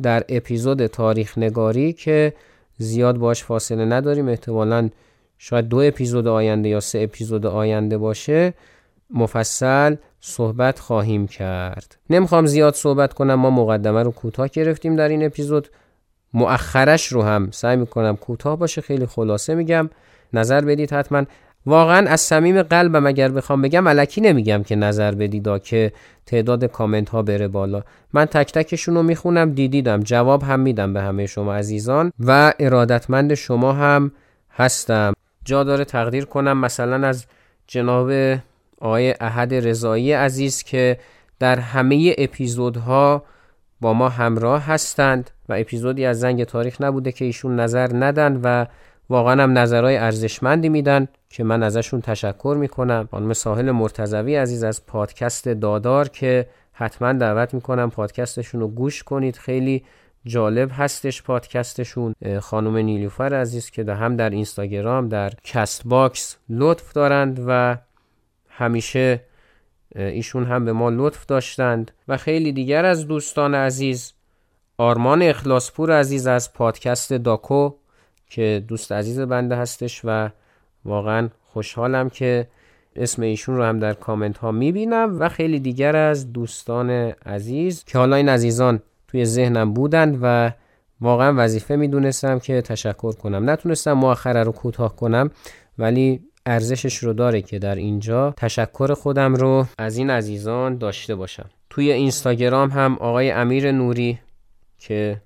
در 0.02 0.24
اپیزود 0.28 0.86
تاریخ 0.86 1.38
نگاری 1.38 1.92
که 1.92 2.32
زیاد 2.78 3.16
باش 3.16 3.44
فاصله 3.44 3.84
نداریم 3.84 4.28
احتمالا 4.28 4.88
شاید 5.38 5.68
دو 5.68 5.78
اپیزود 5.78 6.26
آینده 6.26 6.68
یا 6.68 6.80
سه 6.80 6.98
اپیزود 6.98 7.46
آینده 7.46 7.98
باشه 7.98 8.54
مفصل 9.10 9.96
صحبت 10.20 10.78
خواهیم 10.78 11.26
کرد. 11.26 11.96
نمی‌خوام 12.10 12.46
زیاد 12.46 12.74
صحبت 12.74 13.12
کنم 13.14 13.34
ما 13.34 13.50
مقدمه 13.50 14.02
رو 14.02 14.10
کوتاه 14.10 14.48
گرفتیم 14.48 14.96
در 14.96 15.08
این 15.08 15.26
اپیزود. 15.26 15.68
مؤخرش 16.34 17.06
رو 17.06 17.22
هم 17.22 17.50
سعی 17.50 17.76
می‌کنم 17.76 18.16
کوتاه 18.16 18.58
باشه 18.58 18.80
خیلی 18.80 19.06
خلاصه 19.06 19.54
میگم. 19.54 19.90
نظر 20.32 20.60
بدید 20.60 20.92
حتما. 20.92 21.24
واقعا 21.66 22.08
از 22.08 22.20
صمیم 22.20 22.62
قلبم 22.62 23.06
اگر 23.06 23.28
بخوام 23.28 23.62
بگم 23.62 23.88
علکی 23.88 24.20
نمیگم 24.20 24.62
که 24.62 24.76
نظر 24.76 25.14
بدید 25.14 25.62
که 25.62 25.92
تعداد 26.26 26.64
کامنت 26.64 27.08
ها 27.08 27.22
بره 27.22 27.48
بالا. 27.48 27.82
من 28.12 28.24
تک 28.24 28.52
تکشون 28.52 28.94
رو 28.94 29.02
می‌خونم 29.02 29.50
دیدیدم. 29.50 30.00
جواب 30.00 30.42
هم 30.42 30.60
میدم 30.60 30.92
به 30.92 31.00
همه 31.02 31.26
شما 31.26 31.54
عزیزان 31.54 32.12
و 32.20 32.52
ارادتمند 32.58 33.34
شما 33.34 33.72
هم 33.72 34.12
هستم. 34.50 35.12
جا 35.44 35.64
داره 35.64 35.84
تقدیر 35.84 36.24
کنم 36.24 36.58
مثلا 36.58 37.08
از 37.08 37.26
جناب 37.66 38.10
آقای 38.80 39.14
احد 39.20 39.54
رضایی 39.54 40.12
عزیز 40.12 40.62
که 40.62 40.98
در 41.38 41.58
همه 41.58 42.14
اپیزودها 42.18 43.22
با 43.80 43.92
ما 43.92 44.08
همراه 44.08 44.62
هستند 44.62 45.30
و 45.48 45.52
اپیزودی 45.52 46.04
از 46.04 46.20
زنگ 46.20 46.44
تاریخ 46.44 46.80
نبوده 46.80 47.12
که 47.12 47.24
ایشون 47.24 47.60
نظر 47.60 47.90
ندن 47.94 48.40
و 48.42 48.66
واقعا 49.10 49.42
هم 49.42 49.58
نظرهای 49.58 49.96
ارزشمندی 49.96 50.68
میدن 50.68 51.08
که 51.30 51.44
من 51.44 51.62
ازشون 51.62 52.00
تشکر 52.00 52.56
می‌کنم. 52.60 53.08
خانم 53.10 53.32
ساحل 53.32 53.70
مرتضوی 53.70 54.36
عزیز 54.36 54.64
از 54.64 54.86
پادکست 54.86 55.48
دادار 55.48 56.08
که 56.08 56.48
حتما 56.72 57.12
دعوت 57.12 57.54
می‌کنم 57.54 57.90
پادکستشون 57.90 58.60
رو 58.60 58.68
گوش 58.68 59.02
کنید. 59.02 59.36
خیلی 59.36 59.84
جالب 60.24 60.70
هستش 60.72 61.22
پادکستشون. 61.22 62.14
خانم 62.40 62.76
نیلوفر 62.76 63.34
عزیز 63.34 63.70
که 63.70 63.84
هم 63.84 64.16
در 64.16 64.30
اینستاگرام 64.30 65.08
در 65.08 65.32
Castbox 65.44 66.36
لطف 66.48 66.92
دارند 66.92 67.44
و 67.46 67.76
همیشه 68.48 69.20
ایشون 69.94 70.44
هم 70.44 70.64
به 70.64 70.72
ما 70.72 70.90
لطف 70.90 71.26
داشتند. 71.26 71.90
و 72.08 72.16
خیلی 72.16 72.52
دیگر 72.52 72.84
از 72.84 73.06
دوستان 73.06 73.54
عزیز 73.54 74.12
آرمان 74.78 75.22
اخلاصپور 75.22 75.98
عزیز 75.98 76.26
از 76.26 76.52
پادکست 76.52 77.12
داکو 77.12 77.70
که 78.30 78.64
دوست 78.68 78.92
عزیز 78.92 79.20
بنده 79.20 79.56
هستش 79.56 80.00
و 80.04 80.30
واقعا 80.84 81.28
خوشحالم 81.52 82.10
که 82.10 82.46
اسم 82.96 83.22
ایشون 83.22 83.56
رو 83.56 83.62
هم 83.62 83.78
در 83.78 83.92
کامنت 83.92 84.38
ها 84.38 84.52
می‌بینم 84.52 85.16
و 85.20 85.28
خیلی 85.28 85.60
دیگر 85.60 85.96
از 85.96 86.32
دوستان 86.32 86.90
عزیز 87.26 87.84
که 87.84 87.98
حالا 87.98 88.16
این 88.16 88.28
عزیزان 88.28 88.82
توی 89.08 89.24
ذهنم 89.24 89.72
بودن 89.72 90.18
و 90.22 90.50
واقعا 91.00 91.34
وظیفه 91.36 91.76
می‌دونستم 91.76 92.38
که 92.38 92.62
تشکر 92.62 93.12
کنم. 93.12 93.50
نتونستم 93.50 93.92
مؤخره 93.92 94.42
رو 94.42 94.52
کوتاه 94.52 94.96
کنم 94.96 95.30
ولی 95.78 96.20
ارزشش 96.46 96.96
رو 96.96 97.12
داره 97.12 97.42
که 97.42 97.58
در 97.58 97.74
اینجا 97.74 98.34
تشکر 98.36 98.94
خودم 98.94 99.34
رو 99.34 99.66
از 99.78 99.96
این 99.96 100.10
عزیزان 100.10 100.78
داشته 100.78 101.14
باشم. 101.14 101.50
توی 101.70 101.92
اینستاگرام 101.92 102.70
هم 102.70 102.96
آقای 103.00 103.30
امیر 103.30 103.72
نوری 103.72 104.18
که 104.78 105.22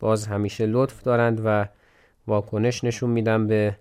باز 0.00 0.26
همیشه 0.26 0.66
لطف 0.66 1.02
دارند 1.02 1.40
و 1.44 1.66
واکنش 2.26 2.84
نشون 2.84 3.10
میدم 3.10 3.46
به 3.46 3.76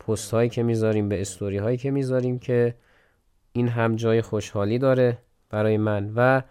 پست 0.00 0.30
هایی 0.30 0.48
که 0.48 0.62
می‌ذاریم 0.62 1.08
به 1.08 1.20
استوری 1.20 1.56
هایی 1.56 1.76
که 1.76 1.90
می‌ذاریم 1.90 2.38
که 2.38 2.74
این 3.52 3.68
هم 3.68 3.96
جای 3.96 4.22
خوشحالی 4.22 4.78
داره 4.78 5.18
برای 5.50 5.76
من. 5.76 6.10
و 6.16 6.42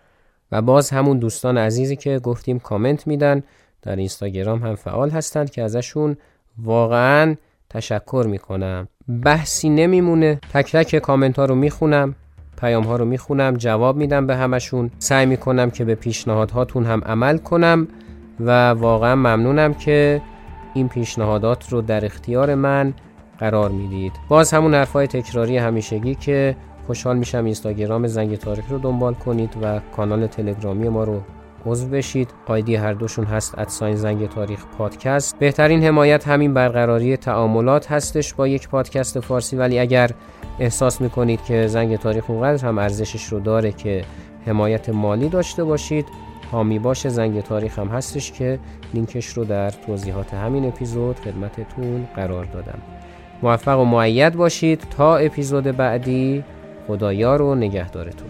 و 0.51 0.61
باز 0.61 0.89
همون 0.89 1.19
دوستان 1.19 1.57
عزیزی 1.57 1.95
که 1.95 2.19
گفتیم 2.19 2.59
کامنت 2.59 3.07
میدن 3.07 3.43
در 3.81 3.95
اینستاگرام 3.95 4.59
هم 4.59 4.75
فعال 4.75 5.09
هستند 5.09 5.49
که 5.49 5.61
ازشون 5.63 6.17
واقعا 6.57 7.35
تشکر 7.69 8.25
می‌کنم. 8.29 8.87
بحثی 9.23 9.69
نمیمونه. 9.69 10.39
تک 10.53 10.71
تک 10.71 10.95
کامنت 10.95 11.39
ها 11.39 11.45
رو 11.45 11.55
می‌خونم 11.55 12.15
پیام 12.57 12.83
ها 12.83 12.95
رو 12.95 13.05
می‌خونم 13.05 13.57
جواب 13.57 13.97
میدم 13.97 14.27
به 14.27 14.35
همشون. 14.35 14.91
سعی 14.99 15.25
می‌کنم 15.25 15.71
که 15.71 15.85
به 15.85 15.95
پیشنهادهاتون 15.95 16.85
هم 16.85 17.01
عمل 17.05 17.37
کنم 17.37 17.87
و 18.39 18.69
واقعا 18.69 19.15
ممنونم 19.15 19.73
که 19.73 20.21
این 20.77 20.89
پیشنهادات 20.89 21.69
رو 21.69 21.81
در 21.81 22.05
اختیار 22.05 22.55
من 22.55 22.93
قرار 23.39 23.69
می‌دید. 23.71 24.11
باز 24.29 24.53
همون 24.53 24.73
حرفای 24.73 25.07
تکراری 25.07 25.57
همیشگی 25.57 26.15
که 26.15 26.55
خوشحال 26.87 27.17
میشم 27.17 27.45
اینستاگرام 27.45 28.07
زنگ 28.07 28.35
تاریخ 28.35 28.65
رو 28.69 28.79
دنبال 28.79 29.13
کنید 29.13 29.53
و 29.61 29.79
کانال 29.95 30.27
تلگرامی 30.27 30.89
ما 30.89 31.03
رو 31.03 31.21
عضو 31.65 31.87
بشید. 31.87 32.29
آیدی 32.45 32.75
هر 32.75 32.93
دوشون 32.93 33.25
هست 33.25 33.59
ادساین 33.59 33.95
زنگ 33.95 34.29
تاریخ 34.29 34.65
پادکست. 34.77 35.39
بهترین 35.39 35.83
حمایت 35.83 36.27
همین 36.27 36.53
برقراری 36.53 37.17
تعاملات 37.17 37.91
هستش 37.91 38.33
با 38.33 38.47
یک 38.47 38.69
پادکست 38.69 39.19
فارسی 39.19 39.55
ولی 39.55 39.79
اگر 39.79 40.11
احساس 40.59 41.01
می‌کنید 41.01 41.43
که 41.43 41.67
زنگ 41.67 41.95
تاریخ 41.95 42.29
اونقدر 42.29 42.67
هم 42.67 42.77
ارزشش 42.77 43.23
رو 43.23 43.39
داره 43.39 43.71
که 43.71 44.03
حمایت 44.45 44.89
مالی 44.89 45.29
داشته 45.29 45.63
باشید 45.63 46.05
حامی 46.51 46.79
باش 46.79 47.07
زنگ 47.07 47.41
تاریخ 47.41 47.79
هم 47.79 47.87
هستش 47.87 48.31
که 48.31 48.59
لینکش 48.93 49.27
رو 49.27 49.45
در 49.45 49.69
توضیحات 49.69 50.33
همین 50.33 50.65
اپیزود 50.65 51.19
خدمتتون 51.19 52.07
قرار 52.15 52.45
دادم. 52.45 52.79
موفق 53.43 53.79
و 53.79 53.85
معید 53.85 54.35
باشید 54.35 54.83
تا 54.97 55.17
اپیزود 55.17 55.63
بعدی. 55.63 56.43
خدایار 56.87 57.41
و 57.41 57.55
نگهدارتون. 57.55 58.29